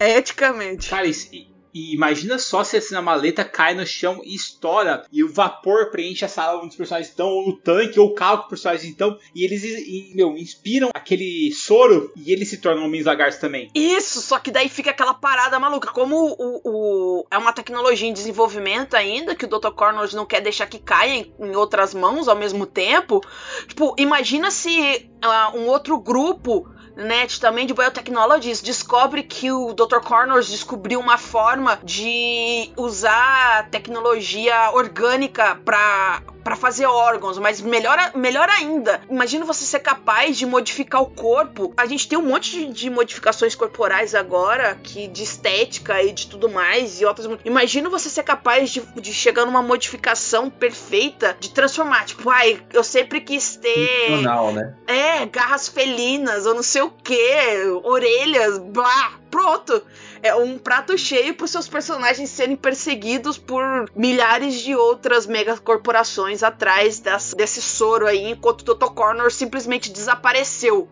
[0.00, 0.90] É eticamente.
[0.90, 1.30] Cara, isso,
[1.72, 5.90] e imagina só se assim, a maleta cai no chão e estoura e o vapor
[5.90, 8.48] preenche a sala onde os personagens estão, ou no tanque, ou o carro que os
[8.48, 13.38] personagens estão, e eles e, meu, inspiram aquele soro e eles se tornam homens lagartos
[13.38, 13.70] também.
[13.74, 15.92] Isso, só que daí fica aquela parada maluca.
[15.92, 19.70] Como o, o é uma tecnologia em desenvolvimento ainda, que o Dr.
[19.70, 23.20] Connors não quer deixar que caia em, em outras mãos ao mesmo tempo.
[23.66, 30.00] Tipo, imagina se uh, um outro grupo Net também de Biotechnologies descobre que o Dr.
[30.00, 38.48] Connors descobriu uma forma de usar tecnologia orgânica para para fazer órgãos, mas melhor, melhor
[38.48, 41.72] ainda, imagina você ser capaz de modificar o corpo.
[41.76, 46.26] A gente tem um monte de, de, modificações corporais agora, que de estética e de
[46.26, 47.28] tudo mais, e outras.
[47.44, 52.04] Imagina você ser capaz de, de chegar numa modificação perfeita, de transformar.
[52.04, 54.08] Tipo, ai, eu sempre quis ter.
[54.08, 54.74] Funcional, né?
[54.88, 59.80] É, garras felinas, ou não sei o que, orelhas, blá, pronto
[60.22, 66.42] é um prato cheio para os seus personagens serem perseguidos por milhares de outras megacorporações
[66.42, 68.92] atrás desse, desse soro aí, enquanto o Dr.
[68.92, 70.88] Connor simplesmente desapareceu.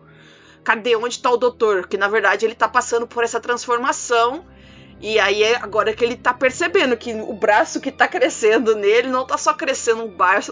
[0.63, 1.87] Cadê onde está o doutor?
[1.87, 4.45] Que na verdade ele está passando por essa transformação.
[5.01, 9.25] E aí agora que ele tá percebendo que o braço que tá crescendo nele não
[9.25, 10.11] tá só crescendo um,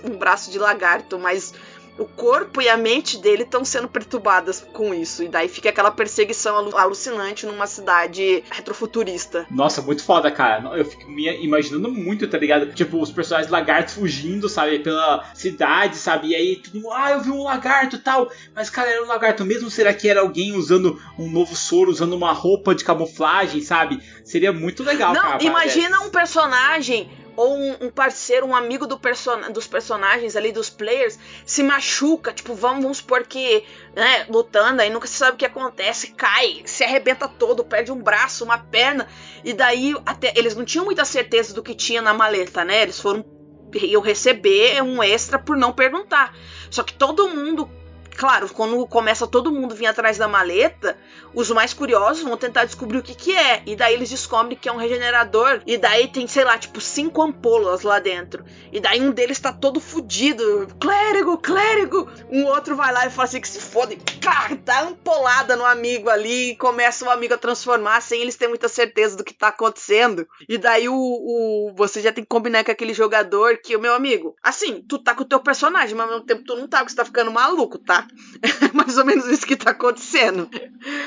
[0.10, 1.54] um braço de lagarto, mas
[1.98, 5.24] o corpo e a mente dele estão sendo perturbadas com isso.
[5.24, 9.46] E daí fica aquela perseguição alucinante numa cidade retrofuturista.
[9.50, 10.78] Nossa, muito foda, cara.
[10.78, 12.74] Eu fico me imaginando muito, tá ligado?
[12.74, 16.30] Tipo, os personagens lagartos fugindo, sabe, pela cidade, sabe?
[16.30, 18.32] E aí tudo, ah, eu vi um lagarto tal.
[18.56, 19.70] Mas, cara, era um lagarto mesmo?
[19.70, 24.02] Será que era alguém usando um novo soro, usando uma roupa de camuflagem, sabe?
[24.24, 25.44] Seria muito legal, Não, cara.
[25.44, 30.70] Imagina um personagem ou um, um parceiro, um amigo do person dos personagens ali, dos
[30.72, 33.64] players, se machuca, tipo, vamos, vamos supor que,
[33.96, 38.02] né, lutando, aí nunca se sabe o que acontece, cai, se arrebenta todo, perde um
[38.02, 39.08] braço, uma perna,
[39.44, 42.82] e daí até eles não tinham muita certeza do que tinha na maleta, né?
[42.82, 43.24] Eles foram
[43.76, 46.36] iam receber um extra por não perguntar.
[46.72, 47.70] Só que todo mundo
[48.18, 50.98] Claro, quando começa todo mundo vir atrás da maleta,
[51.36, 53.62] os mais curiosos vão tentar descobrir o que que é.
[53.64, 55.62] E daí eles descobrem que é um regenerador.
[55.68, 58.44] E daí tem, sei lá, tipo, cinco ampolas lá dentro.
[58.72, 60.68] E daí um deles tá todo fudido.
[60.80, 62.10] Clérigo, clérigo!
[62.32, 63.94] Um outro vai lá e fala assim que se foda.
[63.94, 66.54] E tá ampolada no amigo ali.
[66.54, 70.28] E começa o amigo a transformar sem eles terem muita certeza do que tá acontecendo.
[70.50, 73.94] E daí o, o você já tem que combinar com aquele jogador que, o meu
[73.94, 76.80] amigo, assim, tu tá com o teu personagem, mas ao mesmo tempo tu não tá,
[76.80, 78.07] porque você tá ficando maluco, tá?
[78.42, 80.50] É mais ou menos isso que tá acontecendo.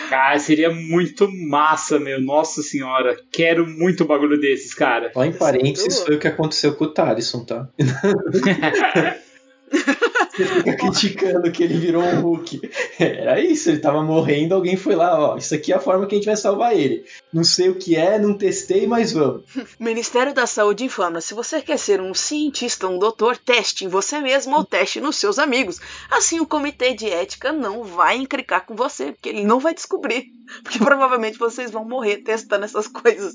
[0.08, 2.20] Cara, seria muito massa, meu.
[2.20, 3.16] Nossa senhora.
[3.30, 5.10] Quero muito um bagulho desses, cara.
[5.12, 7.68] Só em parênteses foi o que aconteceu com o Tarisson, tá?
[10.46, 12.70] Fica criticando que ele virou um Hulk.
[12.98, 15.37] Era isso, ele tava morrendo, alguém foi lá, ó.
[15.37, 17.05] Isso aqui é a forma que a gente vai salvar ele.
[17.33, 19.42] Não sei o que é, não testei, mas vamos.
[19.79, 24.20] Ministério da Saúde informa: se você quer ser um cientista, um doutor, teste em você
[24.20, 25.79] mesmo ou teste nos seus amigos.
[26.11, 30.26] Assim o comitê de ética não vai encrencar com você, porque ele não vai descobrir.
[30.62, 33.35] Porque provavelmente vocês vão morrer testando essas coisas.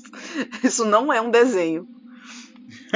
[0.62, 1.88] Isso não é um desenho.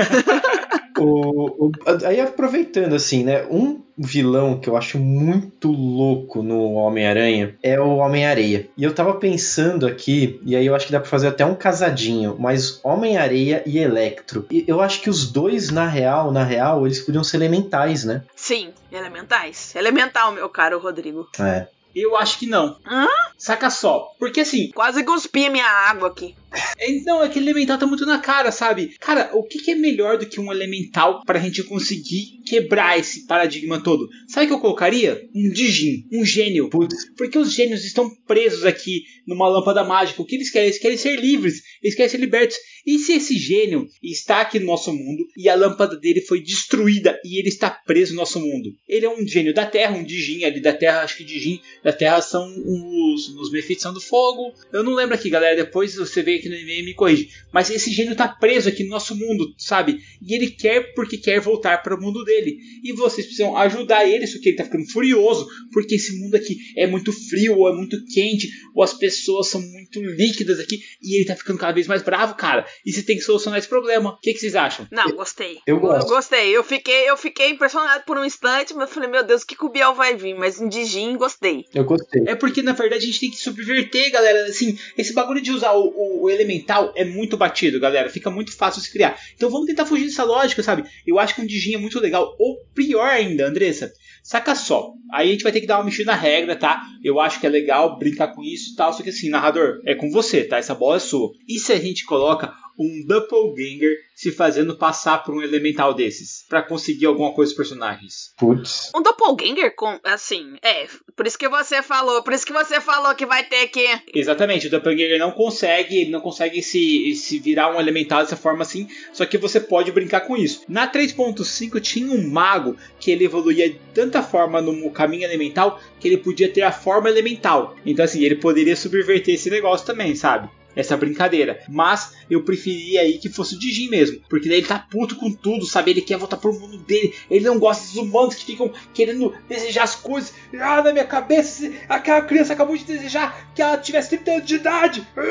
[0.99, 1.73] o, o,
[2.05, 3.45] aí aproveitando assim, né?
[3.51, 8.69] Um vilão que eu acho muito louco no Homem-Aranha é o Homem-Areia.
[8.77, 11.55] E eu tava pensando aqui, e aí eu acho que dá pra fazer até um
[11.55, 14.47] casadinho, mas Homem-Areia e Electro.
[14.51, 18.23] E eu acho que os dois, na real, na real, eles podiam ser elementais, né?
[18.35, 19.75] Sim, elementais.
[19.77, 21.29] Elemental, meu caro Rodrigo.
[21.39, 21.67] É.
[21.95, 22.77] Eu acho que não.
[22.87, 23.07] Hã?
[23.37, 24.13] Saca só.
[24.19, 24.71] Porque assim.
[24.71, 26.37] Quase cuspi a minha água aqui.
[26.81, 28.95] Então, aquele elemental tá muito na cara, sabe?
[28.99, 33.27] Cara, o que, que é melhor do que um elemental pra gente conseguir quebrar esse
[33.27, 34.09] paradigma todo?
[34.29, 35.21] Sabe o que eu colocaria?
[35.35, 36.69] Um Digin, um gênio.
[36.71, 36.97] Putz.
[37.17, 40.21] Porque os gênios estão presos aqui numa lâmpada mágica.
[40.21, 40.69] O que eles querem?
[40.69, 42.57] Eles querem ser livres, eles querem ser libertos.
[42.87, 47.19] E se esse gênio está aqui no nosso mundo e a lâmpada dele foi destruída
[47.25, 48.71] e ele está preso no nosso mundo?
[48.89, 51.93] Ele é um gênio da Terra, um Digin ali da Terra, acho que Digin da
[51.93, 54.53] Terra são os, os são do fogo.
[54.73, 55.57] Eu não lembro aqui, galera.
[55.57, 57.31] Depois você vê aqui no e-mail e me corrige.
[57.53, 60.01] Mas esse gênio tá preso aqui no nosso mundo, sabe?
[60.21, 62.59] E ele quer porque quer voltar para o mundo dele.
[62.83, 66.57] E vocês precisam ajudar ele, só que ele tá ficando furioso porque esse mundo aqui
[66.77, 71.17] é muito frio, ou é muito quente, ou as pessoas são muito líquidas aqui e
[71.17, 72.67] ele tá ficando cada vez mais bravo, cara.
[72.85, 74.11] E você tem que solucionar esse problema.
[74.11, 74.87] O que, que vocês acham?
[74.91, 75.59] Não, gostei.
[75.67, 76.09] Eu gosto.
[76.09, 76.57] Eu gostei.
[76.57, 79.65] Eu fiquei, eu fiquei impressionado por um instante, mas eu falei, meu Deus, que que
[79.65, 80.35] o Biel vai vir?
[80.35, 81.67] Mas em Digin, gostei.
[81.75, 82.23] Eu gostei.
[82.27, 84.47] É porque, na verdade, a gente tem que subverter, galera.
[84.47, 88.11] Assim, esse bagulho de usar o, o, elemental é muito batido, galera.
[88.11, 89.19] Fica muito fácil se criar.
[89.35, 90.85] Então vamos tentar fugir dessa lógica, sabe?
[91.07, 92.35] Eu acho que um Digin é muito legal.
[92.39, 94.93] Ou pior ainda, Andressa, saca só.
[95.13, 96.83] Aí a gente vai ter que dar uma mexida na regra, tá?
[97.03, 98.93] Eu acho que é legal brincar com isso e tal.
[98.93, 100.59] Só que assim, narrador, é com você, tá?
[100.59, 101.31] Essa bola é sua.
[101.49, 106.63] E se a gente coloca um doppelganger se fazendo passar por um elemental desses para
[106.63, 108.33] conseguir alguma coisa dos personagens.
[108.39, 108.91] Putz.
[108.95, 113.15] Um doppelganger com, assim, é, por isso que você falou, por isso que você falou
[113.15, 117.75] que vai ter que Exatamente, o doppelganger não consegue, ele não consegue se, se virar
[117.75, 120.63] um elemental dessa forma assim, só que você pode brincar com isso.
[120.67, 126.09] Na 3.5 tinha um mago que ele evoluía de tanta forma no caminho elemental que
[126.09, 127.77] ele podia ter a forma elemental.
[127.85, 130.49] Então assim, ele poderia subverter esse negócio também, sabe?
[130.77, 131.61] Essa brincadeira.
[131.69, 134.21] Mas eu preferia aí que fosse o Dijin mesmo.
[134.29, 135.91] Porque daí ele tá puto com tudo, sabe?
[135.91, 137.15] Ele quer voltar pro mundo dele.
[137.31, 140.33] Ele não gosta dos humanos que ficam querendo desejar as coisas.
[140.55, 144.55] Ah, na minha cabeça, aquela criança acabou de desejar que ela tivesse 30 anos de
[144.57, 145.07] idade.
[145.17, 145.23] Não,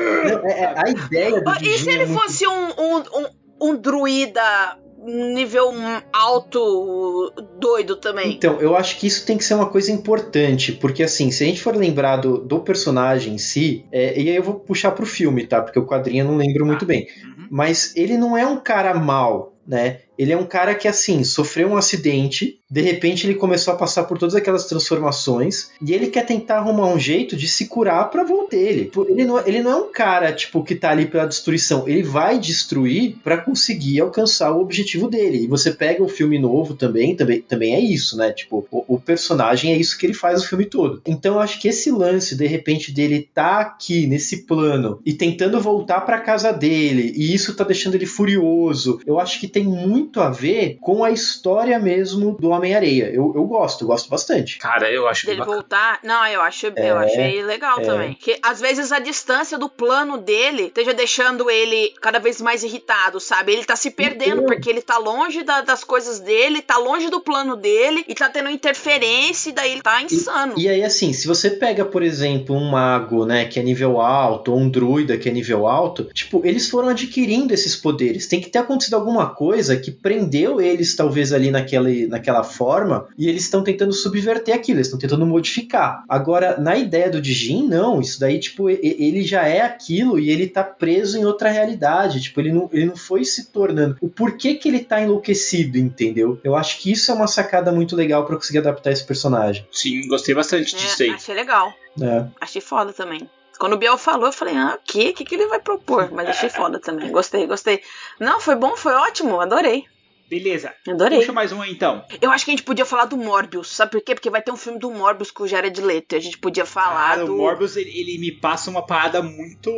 [0.48, 2.98] é- é- a ideia do Ah, E Dijin se é ele muito- fosse um, um,
[2.98, 5.72] um, um druida nível
[6.12, 8.34] alto doido também?
[8.34, 11.48] Então, eu acho que isso tem que ser uma coisa importante, porque assim, se a
[11.48, 15.06] gente for lembrar do, do personagem em si, é, e aí eu vou puxar pro
[15.06, 15.62] filme, tá?
[15.62, 17.08] Porque o quadrinho eu não lembro muito bem.
[17.24, 17.48] Uhum.
[17.50, 20.00] Mas ele não é um cara mal, né?
[20.18, 24.04] Ele é um cara que, assim, sofreu um acidente, de repente ele começou a passar
[24.04, 28.24] por todas aquelas transformações, e ele quer tentar arrumar um jeito de se curar pra
[28.24, 28.92] volta dele.
[29.08, 31.88] Ele não, ele não é um cara, tipo, que tá ali pela destruição.
[31.88, 35.44] Ele vai destruir pra conseguir alcançar o objetivo dele.
[35.44, 38.32] E você pega o filme novo também, também, também é isso, né?
[38.32, 41.02] Tipo, o, o personagem é isso que ele faz o filme todo.
[41.06, 45.60] Então eu acho que esse lance, de repente, dele tá aqui, nesse plano, e tentando
[45.60, 50.22] voltar pra casa dele, e isso tá deixando ele furioso, eu acho que tem muito
[50.22, 53.06] a ver com a história mesmo do Homem-Areia.
[53.14, 54.58] Eu, eu gosto, eu gosto bastante.
[54.60, 55.56] Cara, eu acho Dele bacana.
[55.58, 56.00] voltar.
[56.04, 57.84] Não, eu acho, eu É, achei legal é.
[57.86, 58.14] também.
[58.14, 63.20] Que às vezes a distância do plano dele esteja deixando ele cada vez mais irritado,
[63.20, 63.54] sabe?
[63.54, 64.46] Ele tá se perdendo, Então.
[64.46, 68.30] porque ele tá longe da- das coisas dele, tá longe do plano dele, e tá
[68.30, 70.54] tendo interferência, e daí ele tá insano.
[70.58, 74.52] E aí, assim, se você pega, por exemplo, um mago, né, que é nível alto,
[74.52, 78.28] ou um druida que é nível alto, tipo, eles foram adquirindo esses poderes.
[78.28, 83.30] Tem que ter acontecido alguma coisa que prendeu eles, talvez, ali naquele, naquela forma, e
[83.30, 86.04] eles estão tentando subverter aquilo, eles estão tentando modificar.
[86.10, 90.48] Agora, na ideia do Dijin, não, isso daí, tipo, ele já é aquilo e ele
[90.48, 92.20] tá preso em outra realidade.
[92.22, 93.96] Tipo, ele não, ele não foi se tornando.
[94.02, 96.40] O porquê que ele tá enlouquecido, entendeu?
[96.44, 99.66] Eu acho que isso é uma sacada muito legal pra conseguir adaptar esse personagem.
[99.72, 101.12] Sim, gostei bastante disso É, aí.
[101.12, 101.74] achei legal.
[101.96, 102.30] né?
[102.42, 103.30] Achei foda também.
[103.60, 105.10] Quando o Biel falou, eu falei, ah, o quê?
[105.10, 106.10] O que, que ele vai propor?
[106.14, 107.12] Mas achei foda também.
[107.12, 107.82] Gostei, gostei.
[108.20, 109.40] Não, foi bom, foi ótimo.
[109.42, 109.84] Adorei.
[110.30, 110.74] Beleza.
[110.88, 111.20] Adorei.
[111.20, 112.04] Puxa mais um aí, então.
[112.22, 113.70] Eu acho que a gente podia falar do Morbius.
[113.70, 114.14] Sabe por quê?
[114.14, 116.16] Porque vai ter um filme do Morbius com o Jared Leto.
[116.16, 117.34] A gente podia falar Cara, do...
[117.34, 119.72] o Morbius, ele, ele me passa uma parada muito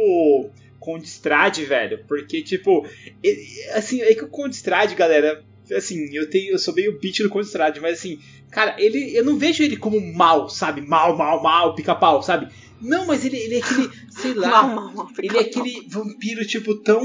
[0.80, 2.04] Condistrade, velho.
[2.08, 2.86] Porque, tipo,
[3.24, 5.44] ele- assim, é que o Condistrade, galera,
[5.76, 8.20] assim, eu tenho, eu sou meio bitch do Condistrade, mas assim,
[8.52, 10.82] cara, ele, eu não vejo ele como mal, sabe?
[10.82, 12.52] Mal, mal, mal, pica-pau, sabe?
[12.82, 16.46] Não, mas ele, ele é aquele, sei lá, Mal, mal, mal, ele é aquele vampiro,
[16.46, 17.02] tipo, tão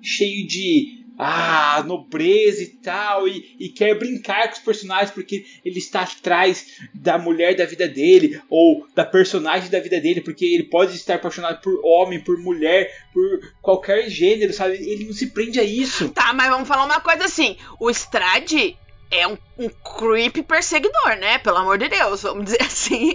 [0.00, 0.97] cheio de.
[1.18, 6.78] Ah, nobreza e tal, e, e quer brincar com os personagens porque ele está atrás
[6.94, 11.16] da mulher da vida dele, ou da personagem da vida dele, porque ele pode estar
[11.16, 14.74] apaixonado por homem, por mulher, por qualquer gênero, sabe?
[14.74, 16.10] Ele não se prende a isso.
[16.10, 17.56] Tá, mas vamos falar uma coisa assim.
[17.80, 18.76] O Strade
[19.10, 21.38] é um, um creep perseguidor, né?
[21.38, 23.14] Pelo amor de Deus, vamos dizer assim.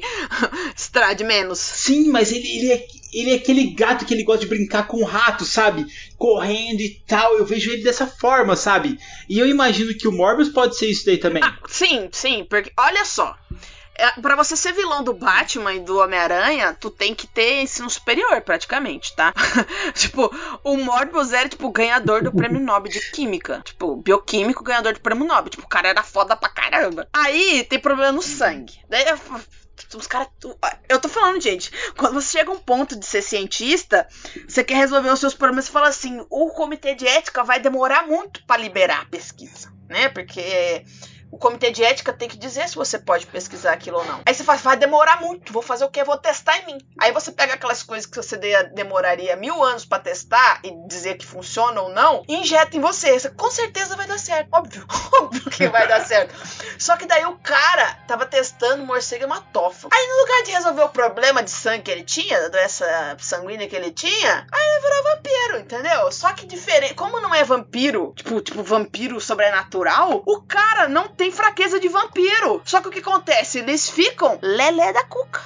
[0.75, 1.59] Strade menos.
[1.59, 4.97] Sim, mas ele, ele, é, ele é aquele gato que ele gosta de brincar com
[4.97, 5.85] o rato, sabe?
[6.17, 7.37] Correndo e tal.
[7.37, 8.97] Eu vejo ele dessa forma, sabe?
[9.29, 11.43] E eu imagino que o Morbius pode ser isso daí também.
[11.43, 13.35] Ah, sim, sim, porque olha só.
[13.95, 17.89] É, pra você ser vilão do Batman e do Homem-Aranha, tu tem que ter ensino
[17.89, 19.33] superior, praticamente, tá?
[19.93, 20.33] tipo,
[20.63, 23.61] o Morbius era, tipo, ganhador do prêmio Nobel de Química.
[23.63, 25.49] Tipo, bioquímico ganhador do prêmio Nobel.
[25.49, 27.07] Tipo, o cara era foda pra caramba.
[27.13, 28.79] Aí tem problema no sangue.
[28.89, 29.05] Daí
[29.95, 30.27] os caras.
[30.89, 34.07] Eu tô falando, gente, quando você chega a um ponto de ser cientista,
[34.47, 38.07] você quer resolver os seus problemas, você fala assim: o comitê de ética vai demorar
[38.07, 40.09] muito pra liberar a pesquisa, né?
[40.09, 40.83] Porque
[41.33, 44.21] o comitê de ética tem que dizer se você pode pesquisar aquilo ou não.
[44.25, 46.03] Aí você fala, vai demorar muito, vou fazer o quê?
[46.03, 46.77] Vou testar em mim.
[46.99, 51.15] Aí você pega aquelas coisas que você de- demoraria mil anos pra testar e dizer
[51.17, 53.19] que funciona ou não, e injeta em você.
[53.19, 54.47] Você com certeza vai dar certo.
[54.51, 54.85] Óbvio,
[55.19, 56.33] óbvio que vai dar certo.
[56.77, 59.93] Só que daí o cara tava testando morcego hematófago.
[59.93, 63.67] Aí no lugar de resolver o problema de sangue que ele tinha, da doença sanguínea
[63.67, 66.11] que ele tinha, aí ele virou vampiro, entendeu?
[66.11, 71.31] Só que diferente, como não é vampiro, tipo, tipo vampiro sobrenatural, o cara não têm
[71.31, 72.61] fraqueza de vampiro.
[72.65, 73.59] Só que o que acontece?
[73.59, 75.41] Eles ficam lelé da cuca.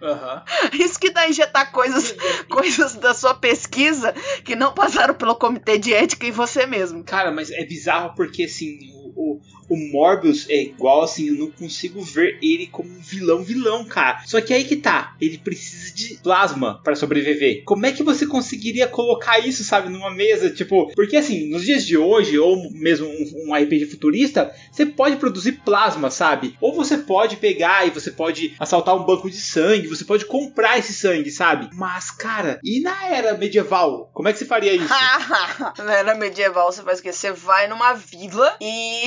[0.00, 0.42] Aham.
[0.72, 2.16] Isso que dá a injetar coisas,
[2.48, 4.14] coisas da sua pesquisa
[4.44, 7.04] que não passaram pelo comitê de ética em você mesmo.
[7.04, 9.40] Cara, mas é bizarro porque assim, o, o,
[9.70, 14.20] o Morbius é igual assim, eu não consigo ver ele como um vilão, vilão, cara.
[14.26, 17.62] Só que aí que tá, ele precisa de plasma pra sobreviver.
[17.64, 20.50] Como é que você conseguiria colocar isso, sabe, numa mesa?
[20.50, 25.16] Tipo, porque assim, nos dias de hoje, ou mesmo um, um RPG futurista, você pode
[25.16, 26.56] produzir plasma, sabe?
[26.60, 30.78] Ou você pode pegar e você pode assaltar um banco de sangue, você pode comprar
[30.78, 31.70] esse sangue, sabe?
[31.74, 34.10] Mas, cara, e na era medieval?
[34.12, 34.90] Como é que você faria isso?
[35.78, 37.12] Na era medieval, você faz o quê?
[37.12, 39.06] Você vai numa vila e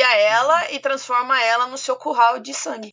[0.00, 2.90] sitia ela e transforma ela no seu curral de sangue.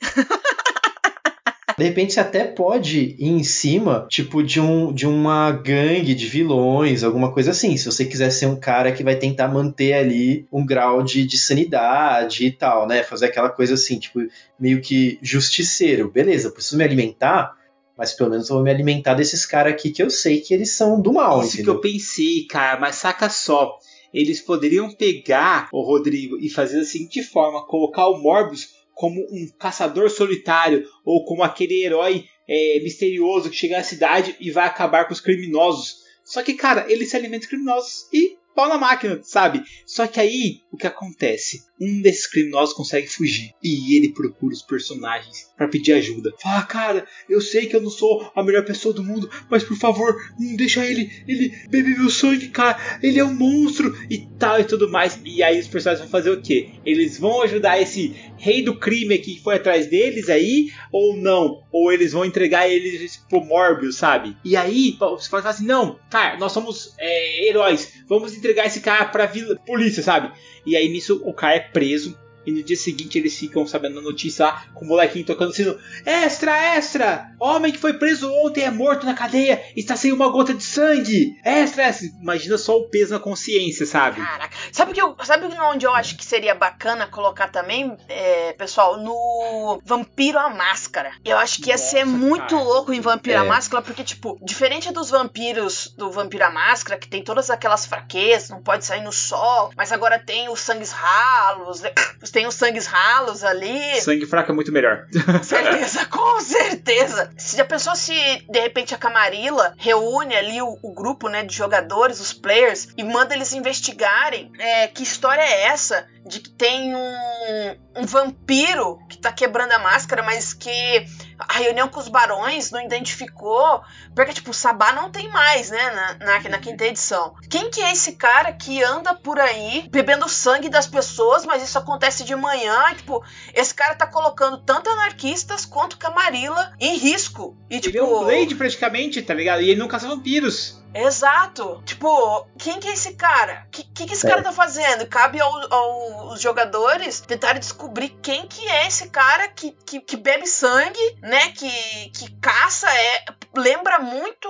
[1.78, 6.26] De repente você até pode ir em cima, tipo, de, um, de uma gangue de
[6.26, 7.78] vilões, alguma coisa assim.
[7.78, 11.38] Se você quiser ser um cara que vai tentar manter ali um grau de, de
[11.38, 13.04] sanidade e tal, né?
[13.04, 14.20] Fazer aquela coisa assim, tipo,
[14.60, 16.10] meio que justiceiro.
[16.10, 17.54] Beleza, preciso me alimentar,
[17.96, 20.72] mas pelo menos eu vou me alimentar desses caras aqui que eu sei que eles
[20.72, 21.76] são do mal, Isso que entendeu?
[21.76, 23.78] eu pensei, cara, mas saca só.
[24.14, 29.48] Eles poderiam pegar o Rodrigo e fazer da seguinte forma: colocar o Morbius como um
[29.60, 35.06] caçador solitário ou como aquele herói é, misterioso que chega na cidade e vai acabar
[35.06, 36.08] com os criminosos.
[36.24, 39.64] Só que, cara, ele se alimenta de criminosos e pau na máquina, sabe?
[39.86, 41.68] Só que aí o que acontece?
[41.80, 46.34] Um desses criminosos consegue fugir e ele procura os personagens pra pedir ajuda.
[46.42, 49.78] Fala, cara, eu sei que eu não sou a melhor pessoa do mundo, mas por
[49.78, 53.00] favor, não deixa ele, ele beber meu sangue, cara.
[53.04, 55.20] Ele é um monstro e tal e tudo mais.
[55.24, 56.72] E aí os personagens vão fazer o quê?
[56.84, 61.64] Eles vão ajudar esse rei do crime aqui que foi atrás deles aí ou não?
[61.72, 64.36] Ou eles vão entregar eles pro Morbius, sabe?
[64.44, 69.06] E aí você falar assim, não, cara, nós somos é, heróis, vamos entregar esse cara
[69.06, 70.32] pra vila, polícia, sabe?
[70.66, 72.18] E aí nisso o cara é preso.
[72.48, 75.78] E no dia seguinte eles ficam sabendo a notícia lá com o molequinho tocando sino.
[76.06, 77.32] Extra, extra!
[77.40, 81.38] Homem que foi preso ontem é morto na cadeia, está sem uma gota de sangue!
[81.44, 82.08] Extra, extra!
[82.22, 84.22] Imagina só o peso na consciência, sabe?
[84.22, 84.56] Caraca.
[84.72, 88.98] Sabe, que eu, sabe onde eu acho que seria bacana colocar também, é, pessoal?
[88.98, 91.12] No Vampiro à Máscara.
[91.26, 92.64] Eu acho que ia Nossa, ser muito cara.
[92.64, 93.48] louco em Vampiro à É.
[93.48, 98.50] Máscara, porque, tipo, diferente dos vampiros do Vampiro à Máscara, que tem todas aquelas fraquezas,
[98.50, 101.92] não pode sair no sol, mas agora tem os sangues ralos, né?
[102.38, 104.00] Tem os sangues ralos ali.
[104.00, 105.08] Sangue fraco é muito melhor.
[105.42, 107.32] Certeza, com certeza.
[107.36, 108.14] Se a pessoa se
[108.48, 113.04] de repente a Camarilla reúne ali o, o grupo né, de jogadores, os players, e
[113.04, 119.18] manda eles investigarem é, que história é essa de que tem um, um vampiro que
[119.18, 121.08] tá quebrando a máscara, mas que
[121.40, 123.82] a reunião com os barões não identificou,
[124.16, 127.36] porque tipo, o Sabá não tem mais, né, na, na, na quinta edição.
[127.50, 131.78] Quem que é esse cara que anda por aí bebendo sangue das pessoas, mas isso
[131.78, 133.24] acontece de manhã, e, tipo,
[133.54, 137.56] esse cara tá colocando tanto anarquistas quanto Camarilla em risco.
[137.70, 139.62] E, tipo, Ele é um Blade praticamente, tá ligado?
[139.62, 140.82] E ele não caça vampiros.
[141.04, 141.82] Exato.
[141.86, 143.64] Tipo, quem que é esse cara?
[143.68, 144.30] O que, que, que esse É.
[144.30, 145.08] cara tá fazendo?
[145.08, 150.46] Cabe ao- aos jogadores tentarem descobrir quem que é esse cara que, que, que bebe
[150.48, 151.52] sangue, né?
[151.52, 153.26] Que, que caça, é
[153.56, 154.48] lembra muito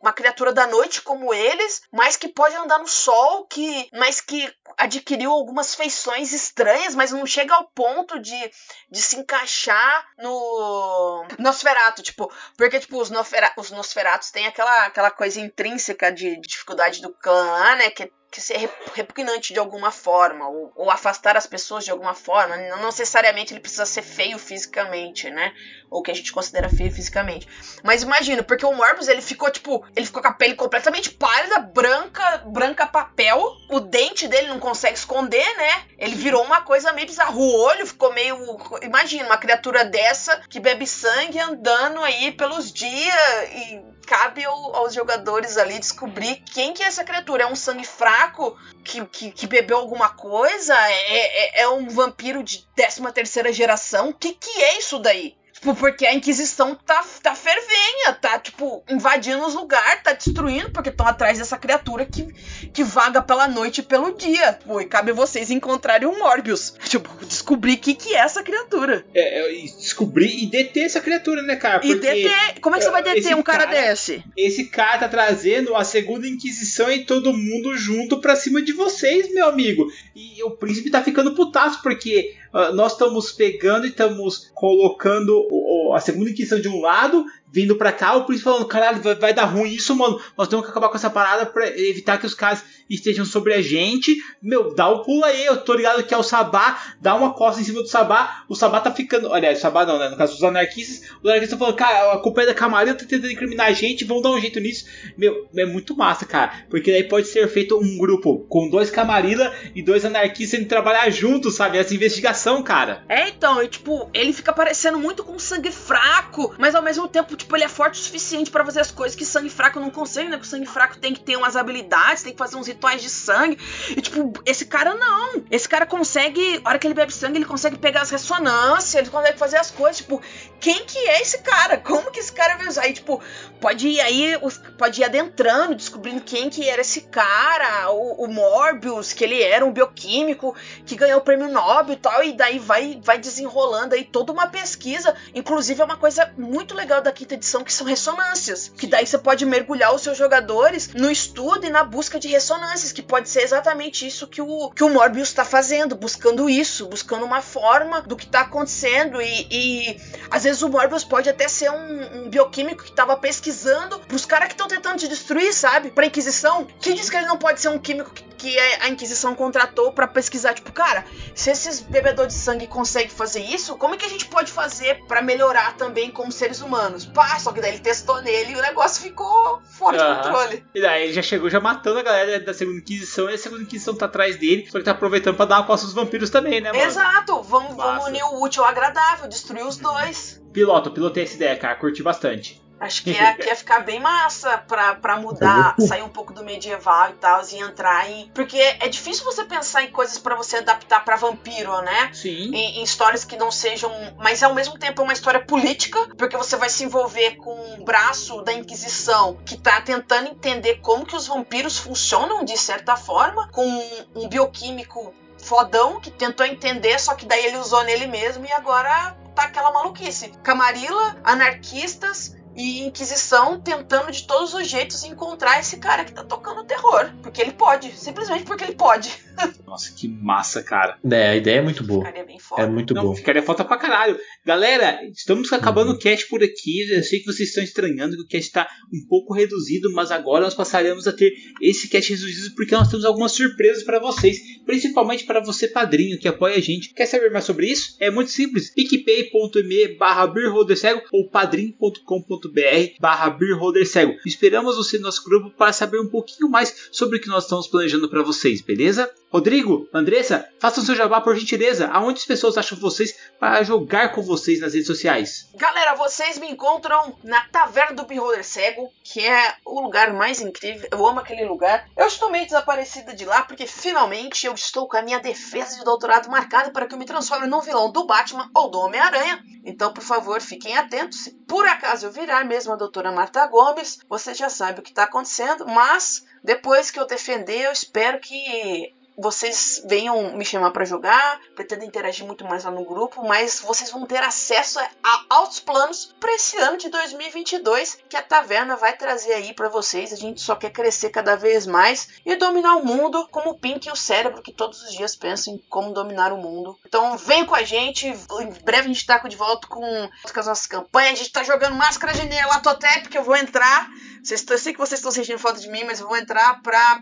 [0.00, 4.52] uma criatura da noite como eles, mas que pode andar no sol, que mas que
[4.76, 8.50] adquiriu algumas feições estranhas, mas não chega ao ponto de,
[8.90, 15.10] de se encaixar no Nosferato, tipo, porque, tipo, os, Nosfera os Nosferatos têm aquela, aquela
[15.10, 17.90] coisa intrínseca de, de dificuldade do clã né?
[17.90, 22.14] Que, que ser rep- repugnante de alguma forma, ou, ou afastar as pessoas de alguma
[22.14, 22.56] forma.
[22.56, 25.54] Não necessariamente ele precisa ser feio fisicamente, né?
[25.88, 27.46] Ou que a gente considera feio fisicamente.
[27.84, 31.60] Mas imagina, porque o Morbius, ele ficou, tipo, ele ficou com a pele completamente pálida,
[31.60, 33.40] branca, branca papel.
[33.70, 35.84] O dente dele não consegue esconder, né?
[35.96, 37.36] Ele virou uma coisa meio bizarra.
[37.36, 38.36] O olho ficou meio.
[38.82, 43.14] Imagina, uma criatura dessa que bebe sangue andando aí pelos dias
[43.52, 47.44] e cabe ao- aos jogadores ali descobrir quem que é essa criatura.
[47.44, 50.74] É um sangue fraco que, que, que bebeu alguma coisa?
[50.90, 54.10] É, é, é um vampiro de 13 terceira geração?
[54.10, 55.36] O que, que é isso daí?
[55.64, 60.90] Tipo, porque a Inquisição tá, tá fervenha, tá, tipo, invadindo os lugares, tá destruindo, porque
[60.90, 62.26] estão atrás dessa criatura que,
[62.70, 64.58] que vaga pela noite e pelo dia.
[64.66, 66.74] Pô, e cabe vocês encontrarem o Morbius.
[66.94, 69.04] Tipo, descobrir o que, que é essa criatura.
[69.14, 71.84] É, é, descobrir e deter essa criatura, né, cara?
[71.84, 72.60] E deter.
[72.60, 74.22] Como é que você vai deter um cara, cara- desse?
[74.36, 79.32] Esse cara tá trazendo a segunda Inquisição e todo mundo junto pra cima de vocês,
[79.32, 79.86] meu amigo.
[80.14, 85.94] E o príncipe tá ficando putaço, porque ah, nós estamos pegando e estamos colocando o-
[85.94, 89.34] a segunda Inquisição de um lado, vindo pra cá, o príncipe falando, caralho, vai, vai
[89.34, 90.20] dar ruim isso, mano.
[90.36, 93.62] Nós temos que acabar com essa parada pra evitar que os caras estejam sobre a
[93.62, 94.16] gente.
[94.42, 97.60] Meu, dá o pulo aí, eu tô ligado que é o Sabá, dá uma costa
[97.60, 99.28] em cima do Sabá, o Sabá tá ficando.
[99.28, 100.08] Olha, o Sabá não, né?
[100.08, 103.32] No caso dos anarquistas, os anarquistas falando, cara, a culpa é da Camarilla, tá tentando
[103.32, 104.86] incriminar a gente, vamos dar um jeito nisso.
[105.16, 106.64] Meu, é muito massa, cara.
[106.68, 111.08] Porque daí pode ser feito um grupo com dois Camarilla e dois anarquistas indo trabalhar
[111.10, 111.78] juntos, sabe?
[111.78, 113.04] Essa investigação, cara.
[113.08, 117.36] É, então, e tipo, ele fica parecendo muito com sangue fraco, mas ao mesmo tempo,
[117.36, 120.28] tipo, ele é forte o suficiente pra fazer as coisas que sangue fraco não consegue,
[120.28, 120.36] né?
[120.36, 123.08] Que o sangue fraco tem que ter umas habilidades, tem que fazer uns rituais de
[123.08, 123.58] sangue.
[123.96, 125.44] E tipo, esse cara não.
[125.50, 129.10] Esse cara consegue, a hora que ele bebe sangue, ele consegue pegar as ressonâncias, ele
[129.10, 130.20] consegue fazer as coisas, tipo,
[130.64, 131.76] quem que é esse cara?
[131.76, 133.20] Como que esse cara veio aí, tipo,
[133.60, 134.32] pode ir aí,
[134.78, 139.62] pode ir adentrando, descobrindo quem que era esse cara, o, o Morbius, que ele era
[139.62, 140.56] um bioquímico
[140.86, 144.46] que ganhou o prêmio Nobel e tal, e daí vai, vai desenrolando aí toda uma
[144.46, 145.14] pesquisa.
[145.34, 148.72] Inclusive, é uma coisa muito legal da quinta edição, que são ressonâncias.
[148.74, 152.90] Que daí você pode mergulhar os seus jogadores no estudo e na busca de ressonâncias,
[152.90, 157.26] que pode ser exatamente isso que o, que o Morbius está fazendo, buscando isso, buscando
[157.26, 159.20] uma forma do que tá acontecendo.
[159.20, 160.00] E, e
[160.30, 164.48] às vezes o Morbius pode até ser um, um bioquímico que tava pesquisando pros caras
[164.48, 165.90] que estão tentando te destruir, sabe?
[165.90, 166.66] Pra Inquisição.
[166.80, 170.06] Quem diz que ele não pode ser um químico que, que a Inquisição contratou pra
[170.06, 170.54] pesquisar?
[170.54, 174.26] Tipo, cara, se esses bebedores de sangue conseguem fazer isso, como é que a gente
[174.26, 177.06] pode fazer pra melhorar também como seres humanos?
[177.06, 180.22] Pá, só que daí ele testou nele e o negócio ficou fora de Aham.
[180.22, 180.66] controle.
[180.74, 183.62] E daí ele já chegou já matando a galera da segunda Inquisição e a segunda
[183.62, 186.60] Inquisição tá atrás dele, só que tá aproveitando pra dar uma costa dos vampiros também,
[186.60, 186.84] né, mano?
[186.84, 190.43] Exato, vamos, vamos unir o útil ao agradável, destruir os dois.
[190.54, 192.62] Piloto, pilotei essa ideia, cara, curti bastante.
[192.78, 196.44] Acho que ia, que ia ficar bem massa pra, pra mudar, sair um pouco do
[196.44, 198.30] medieval e tal, e entrar em.
[198.34, 202.10] Porque é difícil você pensar em coisas pra você adaptar pra vampiro, né?
[202.12, 202.54] Sim.
[202.54, 203.90] Em, em histórias que não sejam.
[204.18, 207.84] Mas ao mesmo tempo é uma história política, porque você vai se envolver com um
[207.84, 213.48] braço da Inquisição que tá tentando entender como que os vampiros funcionam de certa forma,
[213.50, 218.46] com um, um bioquímico fodão que tentou entender, só que daí ele usou nele mesmo
[218.46, 220.30] e agora tá aquela maluquice.
[220.42, 226.64] Camarilla, anarquistas e Inquisição tentando de todos os jeitos encontrar esse cara que tá tocando
[226.64, 227.10] terror.
[227.22, 229.10] Porque ele pode, simplesmente porque ele pode.
[229.66, 230.98] Nossa, que massa, cara.
[231.10, 232.04] É, a ideia é muito boa.
[232.04, 232.62] Ficaria bem foda.
[232.62, 233.14] É muito Não, bom.
[233.16, 234.16] ficaria falta pra caralho.
[234.44, 235.96] Galera, estamos acabando Uhum.
[235.96, 236.88] o cast por aqui.
[236.90, 240.44] Eu sei que vocês estão estranhando que o cast tá um pouco reduzido, mas agora
[240.44, 245.24] nós passaremos a ter esse cast reduzido porque nós temos algumas surpresas para vocês, principalmente
[245.24, 246.92] para você padrinho que apoia a gente.
[246.94, 247.96] Quer saber mais sobre isso?
[248.00, 248.70] É muito simples.
[248.74, 254.14] picpay.me barra beerholdercego ou padrim.com.br barra beerholdercego.
[254.26, 257.66] Esperamos você no nosso grupo para saber um pouquinho mais sobre o que nós estamos
[257.66, 259.10] planejando para vocês, beleza?
[259.34, 261.88] Rodrigo, Andressa, façam seu jabá por gentileza.
[261.88, 265.48] Aonde as pessoas acham vocês para jogar com vocês nas redes sociais?
[265.56, 270.88] Galera, vocês me encontram na Taverna do Beholder Cego, que é o lugar mais incrível.
[270.88, 271.84] Eu amo aquele lugar.
[271.96, 275.84] Eu estou meio desaparecida de lá porque finalmente eu estou com a minha defesa de
[275.84, 279.42] doutorado marcada para que eu me transforme num vilão do Batman ou do Homem-Aranha.
[279.64, 281.24] Então, por favor, fiquem atentos.
[281.24, 284.90] Se por acaso eu virar mesmo a doutora Marta Gomes, você já sabe o que
[284.90, 285.66] está acontecendo.
[285.66, 291.84] Mas depois que eu defender, eu espero que vocês venham me chamar para jogar, pretendo
[291.84, 296.34] interagir muito mais lá no grupo, mas vocês vão ter acesso a altos planos para
[296.34, 300.12] esse ano de 2022 que a taverna vai trazer aí para vocês.
[300.12, 303.88] A gente só quer crescer cada vez mais e dominar o mundo como o Pink
[303.88, 306.78] e o cérebro que todos os dias pensam em como dominar o mundo.
[306.84, 310.66] Então vem com a gente, em breve a gente tá de volta com, as nossas
[310.66, 311.12] campanhas.
[311.12, 313.88] A gente tá jogando Máscara de Nerlatotep que eu vou entrar.
[314.22, 317.00] Vocês, eu sei que vocês estão sentindo falta de mim, mas eu vou entrar pra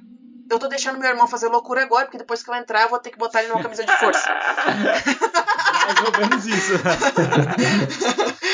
[0.50, 2.98] eu tô deixando meu irmão fazer loucura agora, porque depois que eu entrar, eu vou
[2.98, 4.28] ter que botar ele numa camisa de força.
[5.84, 6.72] Mais ou menos isso.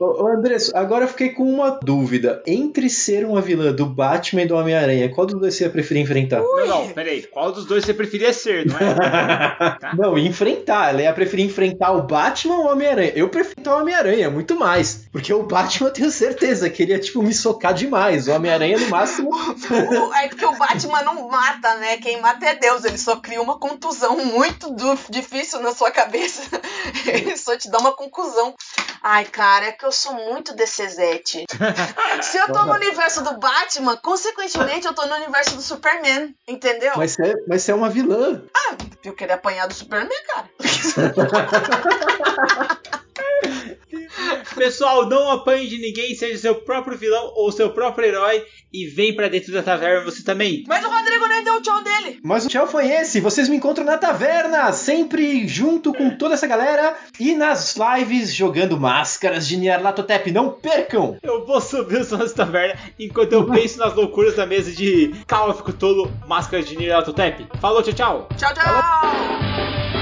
[0.00, 2.42] Ô, Andressa, agora eu fiquei com uma dúvida.
[2.46, 6.02] Entre ser uma vilã do Batman e do Homem-Aranha, qual dos dois você ia preferir
[6.02, 6.40] enfrentar?
[6.40, 7.22] Não, não, peraí.
[7.24, 9.76] Qual dos dois você preferia ser, não é?
[9.94, 10.90] Não, enfrentar.
[10.90, 13.12] Ela ia preferir enfrentar o Batman ou o Homem-Aranha.
[13.14, 15.06] Eu prefiro o Homem-Aranha, muito mais.
[15.12, 18.26] Porque o Batman eu tenho certeza que ele ia, tipo, me socar demais.
[18.26, 19.30] O Homem-Aranha, no máximo.
[20.20, 21.96] É porque o Batman não mata, né?
[21.98, 22.84] Quem mata é Deus.
[22.84, 24.74] Ele só cria uma contusão muito
[25.10, 26.42] difícil na sua cabeça.
[27.06, 28.54] Ele só te dá uma conclusão.
[29.02, 31.44] Ai, cara, é que eu sou muito DCzete.
[32.22, 36.34] Se eu tô no universo do Batman, consequentemente eu tô no universo do Superman.
[36.46, 36.92] Entendeu?
[36.96, 38.42] Mas você, mas você é uma vilã.
[39.04, 40.48] Eu queria apanhar do Superman, cara.
[44.54, 49.14] Pessoal, não apanhe de ninguém, seja seu próprio vilão ou seu próprio herói e vem
[49.14, 50.64] pra dentro da taverna você também.
[50.66, 52.20] Mas o Rodrigo nem deu o tchau dele.
[52.22, 53.20] Mas o tchau foi esse.
[53.20, 58.78] Vocês me encontram na taverna, sempre junto com toda essa galera e nas lives jogando
[58.78, 60.30] máscaras de Nyarlathotep.
[60.30, 61.18] Não percam!
[61.22, 65.50] Eu vou subir o dessa taverna enquanto eu penso nas loucuras da mesa de Call
[65.50, 67.46] of Cthulhu, máscaras de Nyarlathotep.
[67.60, 68.28] Falou, tchau, tchau!
[68.36, 69.99] Tchau, tchau.